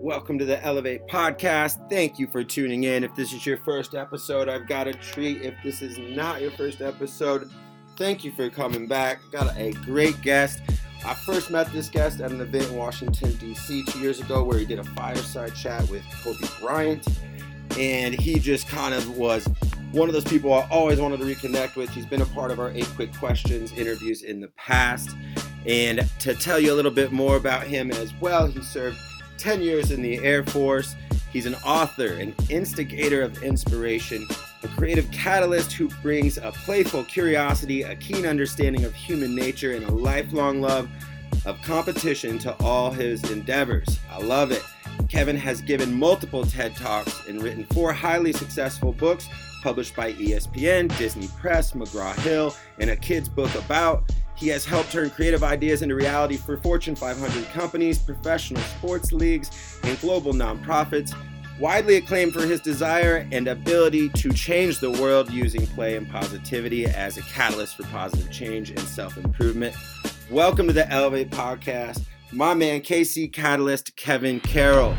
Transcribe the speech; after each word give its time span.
Welcome 0.00 0.38
to 0.38 0.44
the 0.44 0.62
Elevate 0.64 1.08
Podcast. 1.08 1.90
Thank 1.90 2.20
you 2.20 2.28
for 2.28 2.44
tuning 2.44 2.84
in. 2.84 3.02
If 3.02 3.16
this 3.16 3.32
is 3.32 3.44
your 3.44 3.56
first 3.56 3.96
episode, 3.96 4.48
I've 4.48 4.68
got 4.68 4.86
a 4.86 4.92
treat. 4.92 5.42
If 5.42 5.54
this 5.64 5.82
is 5.82 5.98
not 5.98 6.40
your 6.40 6.52
first 6.52 6.80
episode, 6.80 7.50
thank 7.96 8.22
you 8.22 8.30
for 8.30 8.48
coming 8.48 8.86
back. 8.86 9.18
Got 9.32 9.56
a 9.58 9.72
great 9.72 10.22
guest. 10.22 10.60
I 11.04 11.14
first 11.14 11.50
met 11.50 11.72
this 11.72 11.88
guest 11.88 12.20
at 12.20 12.30
an 12.30 12.40
event 12.40 12.66
in 12.66 12.76
Washington, 12.76 13.32
D.C. 13.38 13.82
two 13.88 13.98
years 13.98 14.20
ago 14.20 14.44
where 14.44 14.56
he 14.56 14.64
did 14.64 14.78
a 14.78 14.84
fireside 14.84 15.56
chat 15.56 15.88
with 15.90 16.04
Kobe 16.22 16.46
Bryant. 16.60 17.04
And 17.76 18.14
he 18.14 18.38
just 18.38 18.68
kind 18.68 18.94
of 18.94 19.18
was 19.18 19.48
one 19.90 20.08
of 20.08 20.14
those 20.14 20.24
people 20.24 20.54
I 20.54 20.68
always 20.70 21.00
wanted 21.00 21.18
to 21.18 21.24
reconnect 21.24 21.74
with. 21.74 21.90
He's 21.90 22.06
been 22.06 22.22
a 22.22 22.26
part 22.26 22.52
of 22.52 22.60
our 22.60 22.70
eight 22.70 22.88
quick 22.94 23.12
questions 23.16 23.72
interviews 23.72 24.22
in 24.22 24.40
the 24.40 24.48
past. 24.56 25.10
And 25.66 26.08
to 26.20 26.34
tell 26.34 26.60
you 26.60 26.72
a 26.72 26.76
little 26.76 26.92
bit 26.92 27.10
more 27.10 27.36
about 27.36 27.66
him 27.66 27.90
as 27.90 28.14
well, 28.20 28.46
he 28.46 28.62
served 28.62 28.96
10 29.38 29.62
years 29.62 29.90
in 29.90 30.02
the 30.02 30.22
Air 30.24 30.44
Force. 30.44 30.96
He's 31.32 31.46
an 31.46 31.54
author, 31.56 32.14
an 32.14 32.34
instigator 32.48 33.22
of 33.22 33.42
inspiration, 33.42 34.26
a 34.62 34.68
creative 34.68 35.10
catalyst 35.10 35.72
who 35.72 35.88
brings 36.02 36.38
a 36.38 36.52
playful 36.52 37.04
curiosity, 37.04 37.82
a 37.82 37.94
keen 37.96 38.26
understanding 38.26 38.84
of 38.84 38.94
human 38.94 39.34
nature, 39.34 39.72
and 39.72 39.84
a 39.84 39.90
lifelong 39.90 40.60
love 40.60 40.88
of 41.46 41.60
competition 41.62 42.38
to 42.38 42.54
all 42.62 42.90
his 42.90 43.30
endeavors. 43.30 43.98
I 44.10 44.18
love 44.18 44.50
it. 44.50 44.64
Kevin 45.08 45.36
has 45.36 45.60
given 45.60 45.98
multiple 45.98 46.44
TED 46.44 46.74
Talks 46.76 47.26
and 47.28 47.42
written 47.42 47.64
four 47.64 47.92
highly 47.92 48.32
successful 48.32 48.92
books 48.92 49.28
published 49.62 49.94
by 49.96 50.12
ESPN, 50.14 50.96
Disney 50.98 51.28
Press, 51.38 51.72
McGraw 51.72 52.14
Hill, 52.20 52.54
and 52.78 52.90
a 52.90 52.96
kid's 52.96 53.28
book 53.28 53.54
about. 53.54 54.10
He 54.38 54.46
has 54.48 54.64
helped 54.64 54.92
turn 54.92 55.10
creative 55.10 55.42
ideas 55.42 55.82
into 55.82 55.96
reality 55.96 56.36
for 56.36 56.56
Fortune 56.58 56.94
500 56.94 57.46
companies, 57.46 57.98
professional 57.98 58.62
sports 58.62 59.10
leagues, 59.10 59.80
and 59.82 59.98
global 60.00 60.32
nonprofits. 60.32 61.12
Widely 61.58 61.96
acclaimed 61.96 62.34
for 62.34 62.42
his 62.42 62.60
desire 62.60 63.26
and 63.32 63.48
ability 63.48 64.10
to 64.10 64.32
change 64.32 64.78
the 64.78 64.92
world 64.92 65.28
using 65.32 65.66
play 65.66 65.96
and 65.96 66.08
positivity 66.08 66.86
as 66.86 67.18
a 67.18 67.22
catalyst 67.22 67.76
for 67.76 67.82
positive 67.88 68.30
change 68.30 68.70
and 68.70 68.78
self 68.78 69.16
improvement. 69.16 69.74
Welcome 70.30 70.68
to 70.68 70.72
the 70.72 70.88
Elevate 70.88 71.30
Podcast, 71.30 72.04
my 72.30 72.54
man, 72.54 72.80
KC 72.80 73.32
Catalyst, 73.32 73.96
Kevin 73.96 74.38
Carroll. 74.38 74.94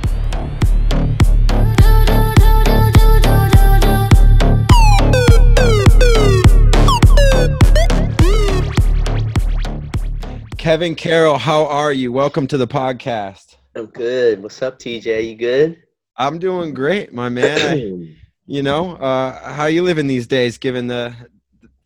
Kevin 10.69 10.93
Carroll, 10.93 11.39
how 11.39 11.65
are 11.65 11.91
you? 11.91 12.11
Welcome 12.11 12.45
to 12.45 12.55
the 12.55 12.67
podcast. 12.67 13.55
I'm 13.75 13.87
good. 13.87 14.43
What's 14.43 14.61
up, 14.61 14.77
TJ? 14.77 15.27
You 15.27 15.35
good? 15.35 15.81
I'm 16.15 16.37
doing 16.37 16.75
great, 16.75 17.11
my 17.11 17.27
man. 17.27 17.59
I, 17.59 18.15
you 18.45 18.61
know, 18.61 18.95
uh, 18.97 19.51
how 19.51 19.65
you 19.65 19.81
living 19.81 20.05
these 20.05 20.27
days, 20.27 20.59
given 20.59 20.85
the 20.85 21.15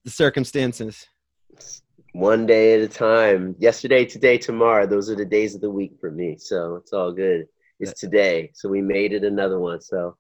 the 0.04 0.10
circumstances? 0.10 1.08
One 2.12 2.46
day 2.46 2.74
at 2.74 2.82
a 2.82 2.90
time. 2.90 3.56
Yesterday, 3.58 4.04
today, 4.04 4.38
tomorrow. 4.38 4.86
Those 4.86 5.10
are 5.10 5.16
the 5.16 5.24
days 5.24 5.56
of 5.56 5.62
the 5.62 5.72
week 5.72 5.94
for 6.02 6.12
me. 6.12 6.36
So 6.38 6.76
it's 6.76 6.92
all 6.92 7.14
good. 7.14 7.46
It's 7.80 7.98
today. 7.98 8.52
So 8.54 8.68
we 8.68 8.82
made 8.82 9.14
it 9.14 9.24
another 9.24 9.62
one. 9.62 9.80
So 9.80 10.18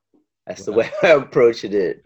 that's 0.47 0.63
the 0.63 0.71
way 0.71 0.89
I'm 1.03 1.23
approaching 1.23 1.73
it. 1.73 2.01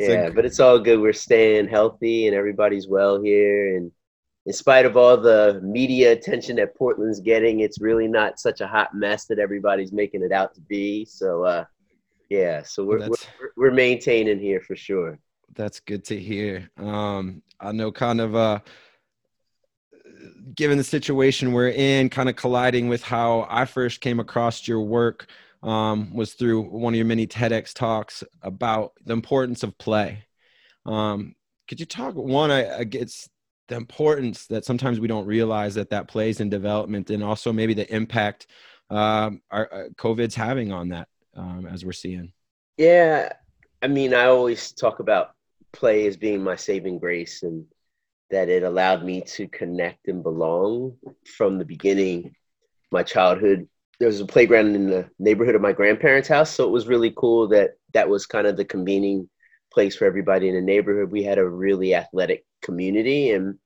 Yeah, 0.00 0.30
but 0.30 0.44
it's 0.44 0.58
all 0.58 0.80
good. 0.80 0.98
We're 0.98 1.12
staying 1.12 1.68
healthy 1.68 2.26
and 2.26 2.34
everybody's 2.34 2.88
well 2.88 3.22
here 3.22 3.76
and 3.76 3.92
in 4.44 4.52
spite 4.52 4.86
of 4.86 4.96
all 4.96 5.16
the 5.16 5.60
media 5.62 6.12
attention 6.12 6.56
that 6.56 6.74
Portland's 6.74 7.20
getting, 7.20 7.60
it's 7.60 7.80
really 7.80 8.08
not 8.08 8.40
such 8.40 8.60
a 8.60 8.66
hot 8.66 8.94
mess 8.94 9.26
that 9.26 9.38
everybody's 9.38 9.92
making 9.92 10.22
it 10.22 10.32
out 10.32 10.54
to 10.54 10.60
be. 10.62 11.04
So, 11.04 11.44
uh, 11.44 11.64
yeah, 12.28 12.62
so 12.62 12.84
we're, 12.84 13.08
we're, 13.08 13.16
we're 13.56 13.70
maintaining 13.70 14.40
here 14.40 14.60
for 14.60 14.74
sure. 14.74 15.18
That's 15.54 15.80
good 15.80 16.04
to 16.06 16.18
hear. 16.18 16.70
Um, 16.76 17.42
I 17.60 17.72
know, 17.72 17.92
kind 17.92 18.20
of, 18.20 18.34
uh, 18.34 18.60
given 20.54 20.78
the 20.78 20.84
situation 20.84 21.52
we're 21.52 21.68
in, 21.68 22.08
kind 22.08 22.28
of 22.28 22.36
colliding 22.36 22.88
with 22.88 23.02
how 23.02 23.46
I 23.48 23.64
first 23.64 24.00
came 24.00 24.18
across 24.18 24.66
your 24.66 24.80
work 24.80 25.28
um, 25.62 26.14
was 26.14 26.34
through 26.34 26.62
one 26.62 26.94
of 26.94 26.96
your 26.96 27.06
many 27.06 27.26
TEDx 27.26 27.72
talks 27.72 28.24
about 28.40 28.92
the 29.04 29.12
importance 29.12 29.62
of 29.62 29.78
play. 29.78 30.24
Um, 30.84 31.34
could 31.68 31.78
you 31.80 31.86
talk 31.86 32.14
one? 32.14 32.50
I, 32.50 32.64
I 32.64 32.86
it's 32.92 33.28
the 33.72 33.78
importance 33.78 34.44
that 34.48 34.66
sometimes 34.66 35.00
we 35.00 35.08
don't 35.08 35.24
realize 35.24 35.74
that 35.76 35.88
that 35.88 36.06
plays 36.06 36.40
in 36.40 36.50
development 36.50 37.08
and 37.08 37.24
also 37.24 37.54
maybe 37.54 37.72
the 37.72 37.90
impact 37.90 38.46
um, 38.90 39.40
our 39.50 39.72
uh, 39.72 39.88
COVID's 39.96 40.34
having 40.34 40.70
on 40.70 40.90
that 40.90 41.08
um, 41.34 41.66
as 41.66 41.82
we're 41.82 41.92
seeing. 41.92 42.34
Yeah, 42.76 43.32
I 43.80 43.86
mean, 43.86 44.12
I 44.12 44.26
always 44.26 44.72
talk 44.72 45.00
about 45.00 45.30
play 45.72 46.06
as 46.06 46.18
being 46.18 46.44
my 46.44 46.54
saving 46.54 46.98
grace 46.98 47.44
and 47.44 47.64
that 48.30 48.50
it 48.50 48.62
allowed 48.62 49.04
me 49.04 49.22
to 49.22 49.48
connect 49.48 50.06
and 50.08 50.22
belong 50.22 50.94
from 51.24 51.58
the 51.58 51.64
beginning. 51.64 52.34
My 52.90 53.02
childhood, 53.02 53.66
there 53.98 54.08
was 54.08 54.20
a 54.20 54.26
playground 54.26 54.76
in 54.76 54.90
the 54.90 55.08
neighborhood 55.18 55.54
of 55.54 55.62
my 55.62 55.72
grandparents' 55.72 56.28
house, 56.28 56.50
so 56.50 56.64
it 56.64 56.70
was 56.70 56.86
really 56.86 57.14
cool 57.16 57.48
that 57.48 57.70
that 57.94 58.06
was 58.06 58.26
kind 58.26 58.46
of 58.46 58.58
the 58.58 58.66
convening 58.66 59.30
place 59.72 59.96
for 59.96 60.04
everybody 60.04 60.50
in 60.50 60.56
the 60.56 60.60
neighborhood. 60.60 61.10
We 61.10 61.22
had 61.22 61.38
a 61.38 61.48
really 61.48 61.94
athletic 61.94 62.44
community 62.60 63.30
and 63.30 63.58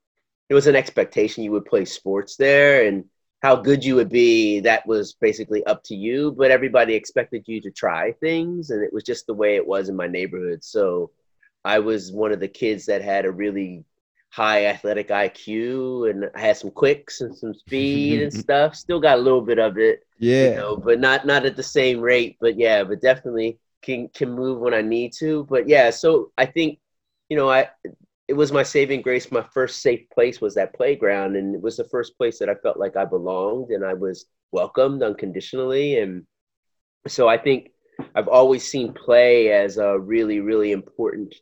it 0.49 0.55
was 0.55 0.67
an 0.67 0.77
expectation 0.77 1.45
you 1.45 1.53
would 1.53 1.65
play 1.65 1.85
sports 1.85 2.37
there 2.37 2.87
and 2.87 3.05
how 3.43 3.55
good 3.55 3.85
you 3.85 3.95
would 3.95 4.09
be 4.09 4.61
that 4.61 4.87
was 4.87 5.15
basically 5.21 5.65
up 5.67 5.83
to 5.85 5.95
you 5.95 6.33
but 6.33 6.51
everybody 6.51 6.95
expected 6.95 7.45
you 7.47 7.61
to 7.61 7.71
try 7.71 8.13
things 8.13 8.71
and 8.71 8.83
it 8.83 8.93
was 8.93 9.05
just 9.05 9.27
the 9.27 9.35
way 9.35 9.57
it 9.57 9.67
was 9.67 9.89
in 9.89 9.97
my 9.97 10.07
neighborhood. 10.07 10.63
So 10.65 11.11
i 11.65 11.79
was 11.79 12.13
one 12.13 12.33
of 12.33 12.41
the 12.41 12.49
kids 12.49 12.87
that 12.87 13.03
had 13.03 13.25
a 13.25 13.31
really 13.31 13.85
high 14.31 14.67
athletic 14.67 15.09
iq 15.09 16.11
and 16.11 16.31
i 16.35 16.41
had 16.41 16.57
some 16.57 16.71
quicks 16.71 17.21
and 17.21 17.37
some 17.37 17.55
speed 17.55 18.23
and 18.23 18.33
stuff. 18.45 18.75
Still 18.75 19.01
got 19.01 19.19
a 19.19 19.23
little 19.23 19.43
bit 19.43 19.59
of 19.59 19.79
it 19.79 20.07
yeah. 20.19 20.51
you 20.51 20.57
know, 20.57 20.77
but 20.77 21.01
not 21.01 21.27
not 21.27 21.45
at 21.45 21.57
the 21.57 21.63
same 21.63 22.01
rate 22.01 22.37
but 22.41 22.59
yeah 22.59 22.85
but 22.85 23.01
definitely 23.01 23.59
can 23.83 24.09
can 24.09 24.31
move 24.31 24.59
when 24.61 24.75
i 24.75 24.83
need 24.83 25.13
to. 25.19 25.45
But 25.49 25.69
yeah 25.69 25.91
so 25.91 26.33
i 26.39 26.47
think 26.47 26.79
you 27.29 27.37
know 27.37 27.51
i 27.51 27.69
it 28.29 28.35
was 28.35 28.53
my 28.53 28.63
saving 28.63 29.03
grace. 29.03 29.31
My 29.31 29.45
first 29.55 29.83
safe 29.83 30.09
place 30.11 30.41
was 30.41 30.55
that 30.55 30.75
playground, 30.75 31.37
and 31.37 31.55
it 31.55 31.63
was 31.63 31.77
the 31.77 31.85
first 31.85 32.17
place 32.19 32.39
that 32.39 32.49
I 32.49 32.55
felt 32.57 32.79
like 32.79 32.97
I 32.97 33.05
belonged 33.05 33.71
and 33.71 33.85
I 33.85 33.95
was 33.95 34.27
welcomed 34.53 35.03
unconditionally. 35.03 35.99
And 35.99 36.27
so 37.07 37.29
I 37.29 37.39
think 37.39 37.71
I've 38.15 38.29
always 38.29 38.69
seen 38.69 38.93
play 38.93 39.53
as 39.53 39.79
a 39.79 39.99
really, 39.99 40.41
really 40.41 40.73
important 40.73 41.35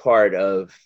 part 0.00 0.34
of 0.34 0.76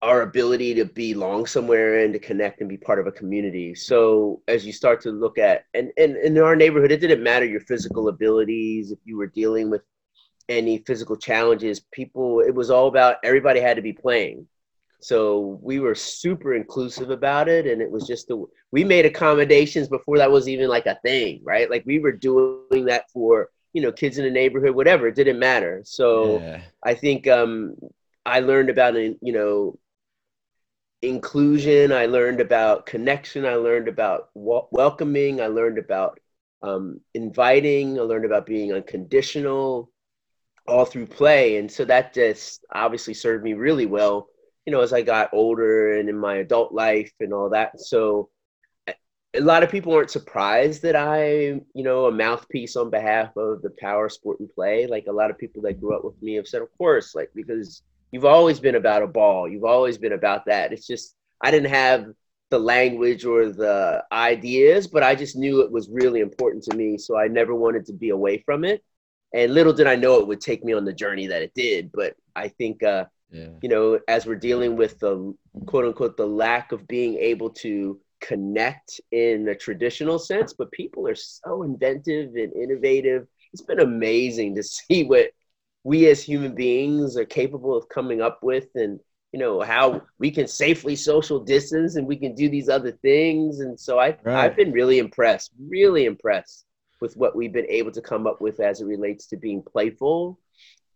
our 0.00 0.22
ability 0.22 0.74
to 0.74 0.84
belong 0.84 1.46
somewhere 1.46 2.04
and 2.04 2.12
to 2.12 2.18
connect 2.18 2.60
and 2.60 2.68
be 2.68 2.76
part 2.76 2.98
of 2.98 3.06
a 3.06 3.12
community. 3.12 3.74
So 3.74 4.42
as 4.48 4.66
you 4.66 4.72
start 4.72 5.00
to 5.02 5.10
look 5.10 5.38
at 5.38 5.64
and, 5.74 5.92
and, 5.96 6.16
and 6.16 6.36
in 6.36 6.42
our 6.42 6.56
neighborhood, 6.56 6.90
it 6.90 7.00
didn't 7.00 7.22
matter 7.22 7.46
your 7.46 7.60
physical 7.60 8.08
abilities, 8.08 8.90
if 8.90 8.98
you 9.04 9.16
were 9.16 9.28
dealing 9.28 9.70
with 9.70 9.82
any 10.48 10.78
physical 10.78 11.16
challenges, 11.16 11.80
people 11.92 12.40
it 12.40 12.54
was 12.54 12.68
all 12.70 12.88
about 12.88 13.16
everybody 13.22 13.60
had 13.60 13.76
to 13.76 13.82
be 13.82 13.92
playing. 13.92 14.46
So 15.02 15.58
we 15.62 15.80
were 15.80 15.94
super 15.94 16.54
inclusive 16.54 17.10
about 17.10 17.48
it, 17.48 17.66
and 17.66 17.82
it 17.82 17.90
was 17.90 18.06
just 18.06 18.28
the 18.28 18.44
we 18.70 18.84
made 18.84 19.04
accommodations 19.04 19.88
before 19.88 20.18
that 20.18 20.30
was 20.30 20.48
even 20.48 20.68
like 20.68 20.86
a 20.86 20.98
thing, 21.02 21.40
right? 21.42 21.68
Like 21.68 21.84
we 21.84 21.98
were 21.98 22.12
doing 22.12 22.84
that 22.86 23.10
for 23.10 23.48
you 23.72 23.82
know 23.82 23.90
kids 23.92 24.18
in 24.18 24.24
the 24.24 24.30
neighborhood, 24.30 24.76
whatever. 24.76 25.08
It 25.08 25.16
didn't 25.16 25.38
matter. 25.40 25.82
So 25.84 26.38
yeah. 26.40 26.60
I 26.84 26.94
think 26.94 27.26
um, 27.26 27.74
I 28.24 28.40
learned 28.40 28.70
about 28.70 28.94
you 28.94 29.16
know 29.20 29.78
inclusion. 31.02 31.92
I 31.92 32.06
learned 32.06 32.40
about 32.40 32.86
connection. 32.86 33.44
I 33.44 33.56
learned 33.56 33.88
about 33.88 34.28
w- 34.34 34.68
welcoming. 34.70 35.40
I 35.40 35.48
learned 35.48 35.78
about 35.78 36.20
um, 36.62 37.00
inviting. 37.12 37.98
I 37.98 38.02
learned 38.02 38.24
about 38.24 38.46
being 38.46 38.72
unconditional, 38.72 39.90
all 40.68 40.84
through 40.84 41.06
play, 41.06 41.56
and 41.56 41.70
so 41.70 41.84
that 41.86 42.14
just 42.14 42.64
obviously 42.72 43.14
served 43.14 43.42
me 43.42 43.54
really 43.54 43.86
well 43.86 44.28
you 44.66 44.72
know, 44.72 44.80
as 44.80 44.92
I 44.92 45.02
got 45.02 45.32
older 45.32 45.98
and 45.98 46.08
in 46.08 46.18
my 46.18 46.36
adult 46.36 46.72
life 46.72 47.12
and 47.20 47.32
all 47.32 47.50
that. 47.50 47.80
So 47.80 48.30
a 49.34 49.40
lot 49.40 49.62
of 49.62 49.70
people 49.70 49.94
aren't 49.94 50.10
surprised 50.10 50.82
that 50.82 50.94
I, 50.94 51.60
you 51.74 51.82
know, 51.82 52.06
a 52.06 52.12
mouthpiece 52.12 52.76
on 52.76 52.90
behalf 52.90 53.36
of 53.36 53.62
the 53.62 53.72
power 53.80 54.08
sport 54.08 54.40
and 54.40 54.52
play. 54.52 54.86
Like 54.86 55.06
a 55.08 55.12
lot 55.12 55.30
of 55.30 55.38
people 55.38 55.62
that 55.62 55.80
grew 55.80 55.96
up 55.96 56.04
with 56.04 56.20
me 56.22 56.34
have 56.34 56.46
said, 56.46 56.62
of 56.62 56.68
course, 56.76 57.14
like 57.14 57.30
because 57.34 57.82
you've 58.10 58.26
always 58.26 58.60
been 58.60 58.74
about 58.74 59.02
a 59.02 59.06
ball. 59.06 59.48
You've 59.48 59.64
always 59.64 59.98
been 59.98 60.12
about 60.12 60.44
that. 60.46 60.72
It's 60.72 60.86
just 60.86 61.16
I 61.40 61.50
didn't 61.50 61.70
have 61.70 62.06
the 62.50 62.58
language 62.58 63.24
or 63.24 63.48
the 63.48 64.04
ideas, 64.12 64.86
but 64.86 65.02
I 65.02 65.14
just 65.14 65.36
knew 65.36 65.62
it 65.62 65.72
was 65.72 65.88
really 65.90 66.20
important 66.20 66.62
to 66.64 66.76
me. 66.76 66.98
So 66.98 67.18
I 67.18 67.26
never 67.26 67.54
wanted 67.54 67.86
to 67.86 67.94
be 67.94 68.10
away 68.10 68.42
from 68.44 68.64
it. 68.64 68.84
And 69.34 69.54
little 69.54 69.72
did 69.72 69.86
I 69.86 69.96
know 69.96 70.20
it 70.20 70.26
would 70.26 70.42
take 70.42 70.62
me 70.62 70.74
on 70.74 70.84
the 70.84 70.92
journey 70.92 71.26
that 71.28 71.40
it 71.40 71.54
did. 71.54 71.90
But 71.90 72.14
I 72.36 72.48
think 72.48 72.82
uh, 72.82 73.06
yeah. 73.32 73.48
you 73.62 73.68
know, 73.68 73.98
as 74.08 74.26
we're 74.26 74.36
dealing 74.36 74.76
with 74.76 74.98
the 75.00 75.34
quote 75.66 75.86
unquote 75.86 76.16
the 76.16 76.26
lack 76.26 76.72
of 76.72 76.86
being 76.86 77.16
able 77.16 77.50
to 77.50 77.98
connect 78.20 79.00
in 79.10 79.48
a 79.48 79.54
traditional 79.54 80.18
sense, 80.18 80.52
but 80.52 80.70
people 80.72 81.08
are 81.08 81.14
so 81.14 81.62
inventive 81.62 82.34
and 82.34 82.52
innovative. 82.52 83.26
It's 83.52 83.62
been 83.62 83.80
amazing 83.80 84.54
to 84.54 84.62
see 84.62 85.04
what 85.04 85.30
we 85.84 86.08
as 86.08 86.22
human 86.22 86.54
beings 86.54 87.16
are 87.16 87.24
capable 87.24 87.76
of 87.76 87.88
coming 87.88 88.22
up 88.22 88.40
with 88.42 88.68
and 88.74 89.00
you 89.32 89.38
know 89.38 89.60
how 89.62 90.02
we 90.18 90.30
can 90.30 90.46
safely 90.46 90.94
social 90.94 91.40
distance 91.40 91.96
and 91.96 92.06
we 92.06 92.16
can 92.16 92.34
do 92.34 92.48
these 92.48 92.68
other 92.68 92.92
things 92.92 93.60
and 93.60 93.80
so 93.80 93.98
I, 93.98 94.16
right. 94.22 94.44
i've 94.44 94.56
been 94.56 94.72
really 94.72 94.98
impressed 94.98 95.52
really 95.58 96.04
impressed 96.04 96.66
with 97.00 97.16
what 97.16 97.34
we've 97.34 97.52
been 97.52 97.66
able 97.68 97.90
to 97.92 98.02
come 98.02 98.26
up 98.26 98.40
with 98.40 98.60
as 98.60 98.80
it 98.80 98.84
relates 98.84 99.26
to 99.28 99.36
being 99.36 99.62
playful 99.62 100.38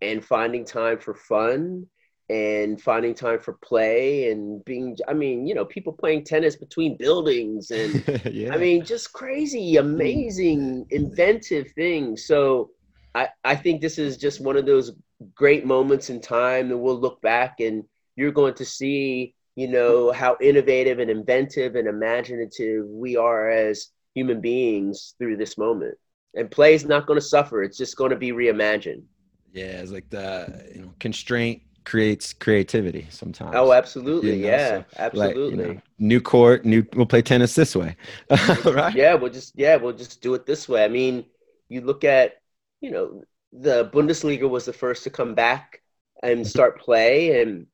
and 0.03 0.25
finding 0.25 0.65
time 0.65 0.99
for 0.99 1.15
fun 1.15 1.87
and 2.29 2.81
finding 2.81 3.15
time 3.15 3.39
for 3.39 3.53
play 3.55 4.31
and 4.31 4.65
being 4.65 4.97
i 5.07 5.13
mean 5.13 5.47
you 5.47 5.55
know 5.55 5.65
people 5.65 5.93
playing 5.93 6.25
tennis 6.25 6.57
between 6.57 6.97
buildings 6.97 7.71
and 7.71 8.03
yeah. 8.33 8.53
i 8.53 8.57
mean 8.57 8.85
just 8.85 9.13
crazy 9.13 9.77
amazing 9.77 10.85
inventive 10.91 11.71
things. 11.73 12.27
So 12.27 12.71
i 13.15 13.29
i 13.45 13.55
think 13.55 13.81
this 13.81 13.99
is 13.99 14.17
just 14.17 14.41
one 14.41 14.57
of 14.57 14.67
those 14.67 14.93
great 15.35 15.65
moments 15.65 16.11
in 16.11 16.21
time 16.21 16.69
that 16.69 16.77
we'll 16.77 16.99
look 16.99 17.21
back 17.23 17.61
and 17.61 17.85
you're 18.17 18.33
going 18.33 18.55
to 18.55 18.65
see 18.65 19.35
you 19.55 19.69
know 19.69 20.11
how 20.11 20.37
innovative 20.41 20.99
and 20.99 21.11
inventive 21.11 21.77
and 21.77 21.87
imaginative 21.87 22.87
we 22.87 23.17
are 23.17 23.49
as 23.49 23.91
human 24.15 24.41
beings 24.41 25.15
through 25.19 25.37
this 25.37 25.59
moment. 25.59 25.95
And 26.35 26.51
play 26.51 26.75
is 26.75 26.85
not 26.85 27.07
going 27.07 27.21
to 27.21 27.25
suffer 27.25 27.63
it's 27.63 27.79
just 27.79 27.97
going 27.97 28.11
to 28.11 28.17
be 28.17 28.33
reimagined. 28.33 29.05
Yeah 29.53 29.81
it's 29.81 29.93
like 29.93 30.11
the 30.11 30.69
you 30.75 30.83
know 30.83 30.93
constraint 30.99 31.63
creates 31.87 32.35
creativity 32.35 33.07
sometimes. 33.11 33.55
Oh, 33.55 33.73
absolutely. 33.73 34.37
You 34.37 34.43
know? 34.43 34.49
Yeah, 34.49 34.69
so, 34.69 34.85
absolutely. 34.99 35.57
Like, 35.57 35.69
you 35.69 35.75
know, 35.75 35.81
new 35.99 36.21
court, 36.21 36.67
new. 36.67 36.85
We'll 36.95 37.07
play 37.07 37.23
tennis 37.23 37.55
this 37.55 37.75
way, 37.75 37.97
right? 38.67 38.95
Yeah, 38.95 39.15
we'll 39.15 39.33
just 39.33 39.55
yeah, 39.57 39.77
we'll 39.77 39.95
just 39.95 40.21
do 40.21 40.35
it 40.35 40.45
this 40.45 40.69
way. 40.69 40.85
I 40.85 40.89
mean, 40.89 41.25
you 41.69 41.81
look 41.81 42.05
at 42.05 42.43
you 42.83 42.91
know 42.91 43.23
the 43.53 43.89
Bundesliga 43.95 44.51
was 44.51 44.67
the 44.67 44.73
first 44.73 45.05
to 45.05 45.11
come 45.11 45.35
back 45.35 45.83
and 46.23 46.41
mm-hmm. 46.41 46.49
start 46.49 46.81
play, 46.81 47.41
and 47.41 47.67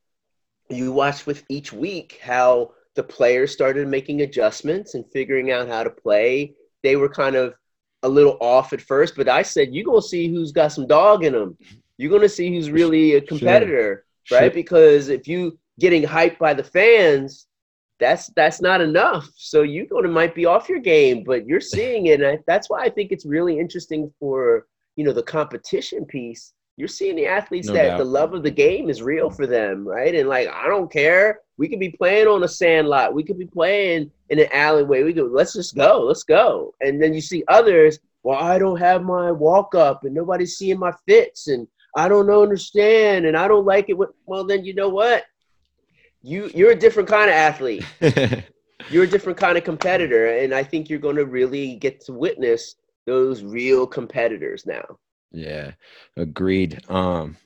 you 0.69 0.93
watch 0.93 1.27
with 1.27 1.43
each 1.49 1.73
week 1.73 2.21
how 2.23 2.73
the 2.95 3.03
players 3.03 3.51
started 3.51 3.89
making 3.89 4.21
adjustments 4.21 4.95
and 4.95 5.11
figuring 5.11 5.51
out 5.51 5.67
how 5.67 5.83
to 5.83 5.91
play. 5.91 6.55
They 6.83 6.97
were 6.97 7.09
kind 7.09 7.35
of 7.35 7.55
a 8.03 8.09
little 8.09 8.37
off 8.41 8.73
at 8.73 8.83
first, 8.83 9.17
but 9.17 9.29
I 9.29 9.43
said, 9.43 9.75
you 9.75 9.85
gonna 9.85 10.03
see 10.03 10.29
who's 10.29 10.53
got 10.53 10.73
some 10.73 10.87
dog 10.87 11.25
in 11.25 11.33
them 11.33 11.57
you're 12.03 12.11
going 12.11 12.23
to 12.23 12.29
see 12.29 12.53
who's 12.53 12.71
really 12.71 13.15
a 13.15 13.21
competitor, 13.21 14.05
sure. 14.25 14.39
right? 14.39 14.47
Sure. 14.47 14.55
Because 14.55 15.09
if 15.09 15.29
you 15.29 15.59
getting 15.79 16.03
hyped 16.03 16.39
by 16.39 16.53
the 16.53 16.65
fans, 16.65 17.47
that's 18.01 18.27
that's 18.35 18.61
not 18.61 18.81
enough. 18.81 19.31
So 19.37 19.63
you 19.63 19.87
going 19.87 20.03
to 20.03 20.11
might 20.11 20.35
be 20.35 20.45
off 20.45 20.69
your 20.69 20.81
game, 20.81 21.23
but 21.25 21.47
you're 21.47 21.61
seeing 21.61 22.07
it. 22.07 22.21
And 22.21 22.27
I, 22.27 22.39
that's 22.47 22.69
why 22.69 22.83
I 22.83 22.91
think 22.91 23.13
it's 23.13 23.25
really 23.25 23.59
interesting 23.59 24.13
for 24.19 24.67
you 24.97 25.05
know 25.05 25.13
the 25.13 25.23
competition 25.23 26.05
piece. 26.05 26.53
You're 26.77 26.89
seeing 26.89 27.15
the 27.15 27.27
athletes 27.27 27.69
no 27.69 27.75
that 27.75 27.89
doubt. 27.91 27.99
the 27.99 28.05
love 28.05 28.35
of 28.35 28.43
the 28.43 28.51
game 28.51 28.91
is 28.91 29.03
real 29.03 29.31
for 29.31 29.47
them, 29.47 29.87
right? 29.87 30.15
And 30.15 30.29
like 30.29 30.49
I 30.49 30.67
don't 30.67 30.91
care. 30.91 31.39
We 31.57 31.69
could 31.69 31.79
be 31.79 31.91
playing 31.91 32.27
on 32.27 32.43
a 32.43 32.49
sand 32.49 32.89
lot. 32.89 33.15
We 33.15 33.23
could 33.23 33.39
be 33.39 33.47
playing 33.47 34.11
in 34.31 34.41
an 34.41 34.49
alleyway. 34.53 35.05
We 35.05 35.13
could 35.13 35.31
let's 35.31 35.53
just 35.53 35.77
go. 35.77 36.01
Let's 36.01 36.25
go. 36.25 36.75
And 36.81 37.01
then 37.01 37.15
you 37.15 37.21
see 37.21 37.45
others. 37.47 38.01
Well, 38.25 38.39
I 38.39 38.59
don't 38.59 38.79
have 38.79 39.03
my 39.03 39.31
walk 39.31 39.75
up, 39.75 40.05
and 40.05 40.15
nobody's 40.15 40.57
seeing 40.57 40.79
my 40.79 40.93
fits, 41.07 41.49
and 41.49 41.67
I 41.97 42.09
don't 42.09 42.31
understand 42.31 43.27
and 43.27 43.37
I 43.37 43.49
don't 43.49 43.67
like 43.67 43.89
it. 43.89 43.97
Well, 44.27 44.45
then 44.45 44.65
you 44.65 44.75
know 44.75 44.89
what? 44.89 45.25
You 46.23 46.51
you're 46.55 46.71
a 46.71 46.79
different 46.79 47.09
kind 47.09 47.29
of 47.29 47.35
athlete. 47.35 47.85
you're 48.91 49.05
a 49.05 49.09
different 49.09 49.39
kind 49.39 49.59
of 49.59 49.65
competitor, 49.65 50.39
and 50.39 50.55
I 50.55 50.63
think 50.63 50.89
you're 50.89 50.99
going 50.99 51.17
to 51.17 51.27
really 51.27 51.77
get 51.77 52.01
to 52.03 52.13
witness 52.13 52.77
those 53.07 53.43
real 53.43 53.87
competitors 53.87 54.65
now. 54.67 54.85
Yeah, 55.33 55.73
agreed. 56.17 56.81
Um, 56.89 57.37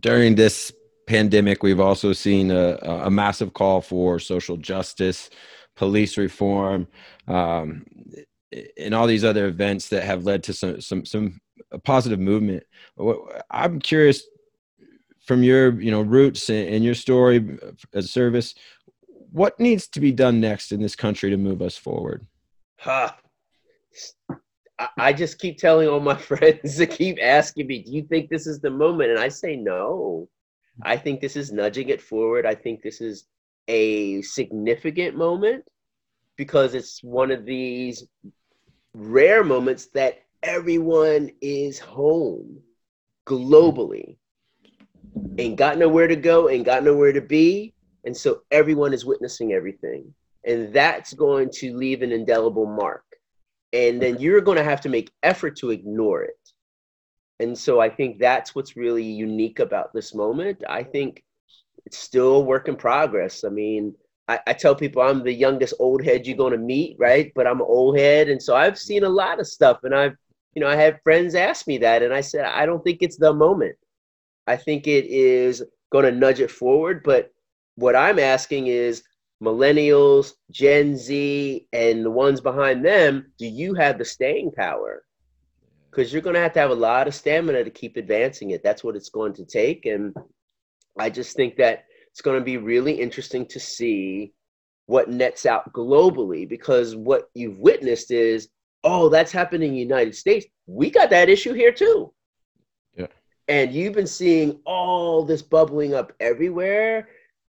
during 0.00 0.34
this 0.34 0.72
pandemic, 1.06 1.62
we've 1.62 1.80
also 1.80 2.12
seen 2.12 2.50
a, 2.50 2.76
a 2.82 3.10
massive 3.10 3.52
call 3.52 3.80
for 3.80 4.18
social 4.18 4.56
justice, 4.56 5.30
police 5.76 6.16
reform, 6.16 6.86
um, 7.28 7.84
and 8.78 8.94
all 8.94 9.06
these 9.06 9.24
other 9.24 9.46
events 9.46 9.88
that 9.88 10.04
have 10.04 10.24
led 10.24 10.42
to 10.44 10.52
some 10.52 10.80
some 10.80 11.04
some 11.04 11.40
a 11.72 11.78
positive 11.78 12.20
movement. 12.20 12.64
I'm 13.50 13.78
curious 13.80 14.22
from 15.24 15.42
your 15.42 15.80
you 15.80 15.90
know 15.90 16.02
roots 16.02 16.50
and 16.50 16.84
your 16.84 16.94
story 16.94 17.58
as 17.92 18.04
a 18.04 18.08
service, 18.08 18.54
what 19.32 19.58
needs 19.58 19.88
to 19.88 20.00
be 20.00 20.12
done 20.12 20.40
next 20.40 20.70
in 20.70 20.80
this 20.80 20.94
country 20.94 21.30
to 21.30 21.36
move 21.36 21.62
us 21.62 21.76
forward? 21.76 22.26
Huh. 22.78 23.12
I 24.98 25.12
just 25.12 25.38
keep 25.38 25.58
telling 25.58 25.88
all 25.88 26.00
my 26.00 26.16
friends 26.30 26.76
to 26.76 26.86
keep 26.86 27.18
asking 27.22 27.66
me, 27.66 27.82
do 27.82 27.92
you 27.92 28.02
think 28.02 28.28
this 28.28 28.46
is 28.46 28.60
the 28.60 28.70
moment? 28.70 29.10
And 29.10 29.18
I 29.18 29.28
say 29.28 29.56
no. 29.56 30.28
I 30.82 30.96
think 30.96 31.20
this 31.20 31.36
is 31.36 31.52
nudging 31.52 31.88
it 31.88 32.02
forward. 32.02 32.44
I 32.44 32.54
think 32.54 32.82
this 32.82 33.00
is 33.00 33.26
a 33.68 34.20
significant 34.22 35.16
moment 35.16 35.64
because 36.36 36.74
it's 36.74 37.02
one 37.02 37.30
of 37.30 37.44
these 37.44 38.06
rare 38.92 39.44
moments 39.44 39.86
that 39.94 40.23
everyone 40.44 41.30
is 41.40 41.78
home 41.78 42.60
globally. 43.26 44.18
Ain't 45.38 45.56
got 45.56 45.78
nowhere 45.78 46.06
to 46.06 46.16
go, 46.16 46.48
ain't 46.48 46.66
got 46.66 46.84
nowhere 46.84 47.12
to 47.12 47.20
be. 47.20 47.72
And 48.04 48.16
so 48.16 48.42
everyone 48.50 48.92
is 48.92 49.06
witnessing 49.06 49.52
everything. 49.52 50.14
And 50.46 50.72
that's 50.72 51.14
going 51.14 51.48
to 51.54 51.74
leave 51.74 52.02
an 52.02 52.12
indelible 52.12 52.66
mark. 52.66 53.04
And 53.72 54.00
then 54.00 54.18
you're 54.18 54.42
going 54.42 54.58
to 54.58 54.64
have 54.64 54.82
to 54.82 54.88
make 54.90 55.10
effort 55.22 55.56
to 55.56 55.70
ignore 55.70 56.22
it. 56.22 56.38
And 57.40 57.56
so 57.58 57.80
I 57.80 57.88
think 57.88 58.18
that's 58.18 58.54
what's 58.54 58.76
really 58.76 59.02
unique 59.02 59.58
about 59.58 59.92
this 59.92 60.14
moment. 60.14 60.62
I 60.68 60.84
think 60.84 61.24
it's 61.86 61.98
still 61.98 62.36
a 62.36 62.40
work 62.40 62.68
in 62.68 62.76
progress. 62.76 63.42
I 63.44 63.48
mean, 63.48 63.94
I, 64.28 64.38
I 64.46 64.52
tell 64.52 64.74
people 64.74 65.02
I'm 65.02 65.24
the 65.24 65.32
youngest 65.32 65.74
old 65.78 66.04
head 66.04 66.26
you're 66.26 66.36
going 66.36 66.52
to 66.52 66.58
meet, 66.58 66.96
right? 66.98 67.32
But 67.34 67.46
I'm 67.46 67.60
an 67.60 67.66
old 67.68 67.98
head. 67.98 68.28
And 68.28 68.40
so 68.40 68.54
I've 68.54 68.78
seen 68.78 69.04
a 69.04 69.08
lot 69.08 69.40
of 69.40 69.46
stuff 69.46 69.80
and 69.82 69.94
I've 69.94 70.16
you 70.54 70.60
know, 70.60 70.68
I 70.68 70.76
have 70.76 71.02
friends 71.02 71.34
ask 71.34 71.66
me 71.66 71.78
that, 71.78 72.02
and 72.02 72.14
I 72.14 72.20
said, 72.20 72.44
I 72.44 72.66
don't 72.66 72.82
think 72.82 72.98
it's 73.00 73.16
the 73.16 73.32
moment. 73.32 73.76
I 74.46 74.56
think 74.56 74.86
it 74.86 75.06
is 75.06 75.62
going 75.90 76.04
to 76.04 76.12
nudge 76.12 76.40
it 76.40 76.50
forward. 76.50 77.02
But 77.04 77.32
what 77.76 77.96
I'm 77.96 78.18
asking 78.18 78.68
is 78.68 79.02
millennials, 79.42 80.32
Gen 80.50 80.96
Z, 80.96 81.66
and 81.72 82.04
the 82.04 82.10
ones 82.10 82.40
behind 82.40 82.84
them, 82.84 83.32
do 83.38 83.46
you 83.46 83.74
have 83.74 83.98
the 83.98 84.04
staying 84.04 84.52
power? 84.52 85.04
Because 85.90 86.12
you're 86.12 86.22
going 86.22 86.34
to 86.34 86.40
have 86.40 86.52
to 86.54 86.60
have 86.60 86.70
a 86.70 86.74
lot 86.74 87.08
of 87.08 87.14
stamina 87.14 87.64
to 87.64 87.70
keep 87.70 87.96
advancing 87.96 88.50
it. 88.50 88.62
That's 88.62 88.84
what 88.84 88.96
it's 88.96 89.10
going 89.10 89.32
to 89.34 89.44
take. 89.44 89.86
And 89.86 90.14
I 90.98 91.10
just 91.10 91.36
think 91.36 91.56
that 91.56 91.84
it's 92.10 92.20
going 92.20 92.38
to 92.38 92.44
be 92.44 92.56
really 92.56 92.92
interesting 92.92 93.46
to 93.46 93.60
see 93.60 94.32
what 94.86 95.08
nets 95.08 95.46
out 95.46 95.72
globally 95.72 96.48
because 96.48 96.94
what 96.94 97.28
you've 97.34 97.58
witnessed 97.58 98.10
is 98.10 98.48
oh, 98.84 99.08
that's 99.08 99.32
happening 99.32 99.70
in 99.70 99.74
the 99.74 99.80
United 99.80 100.14
States. 100.14 100.46
We 100.66 100.90
got 100.90 101.10
that 101.10 101.28
issue 101.28 101.54
here 101.54 101.72
too. 101.72 102.12
Yeah. 102.94 103.06
And 103.48 103.72
you've 103.72 103.94
been 103.94 104.06
seeing 104.06 104.60
all 104.64 105.24
this 105.24 105.42
bubbling 105.42 105.94
up 105.94 106.12
everywhere. 106.20 107.08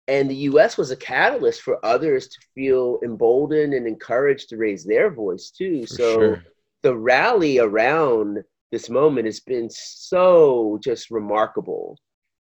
And 0.07 0.29
the 0.29 0.36
US 0.36 0.75
was 0.75 0.89
a 0.89 0.95
catalyst 0.95 1.62
for 1.62 1.83
others 1.86 2.27
to 2.29 2.38
feel 2.55 3.00
emboldened 3.03 3.75
and 3.75 3.88
encouraged 3.88 4.50
to 4.50 4.57
raise 4.57 4.83
their 4.83 5.12
voice 5.12 5.51
too. 5.51 5.81
For 5.81 5.88
so 5.88 6.13
sure. 6.13 6.43
the 6.81 6.98
rally 6.98 7.59
around 7.59 8.43
this 8.71 8.89
moment 8.89 9.27
has 9.27 9.39
been 9.39 9.69
so 9.69 10.79
just 10.83 11.12
remarkable. 11.12 11.98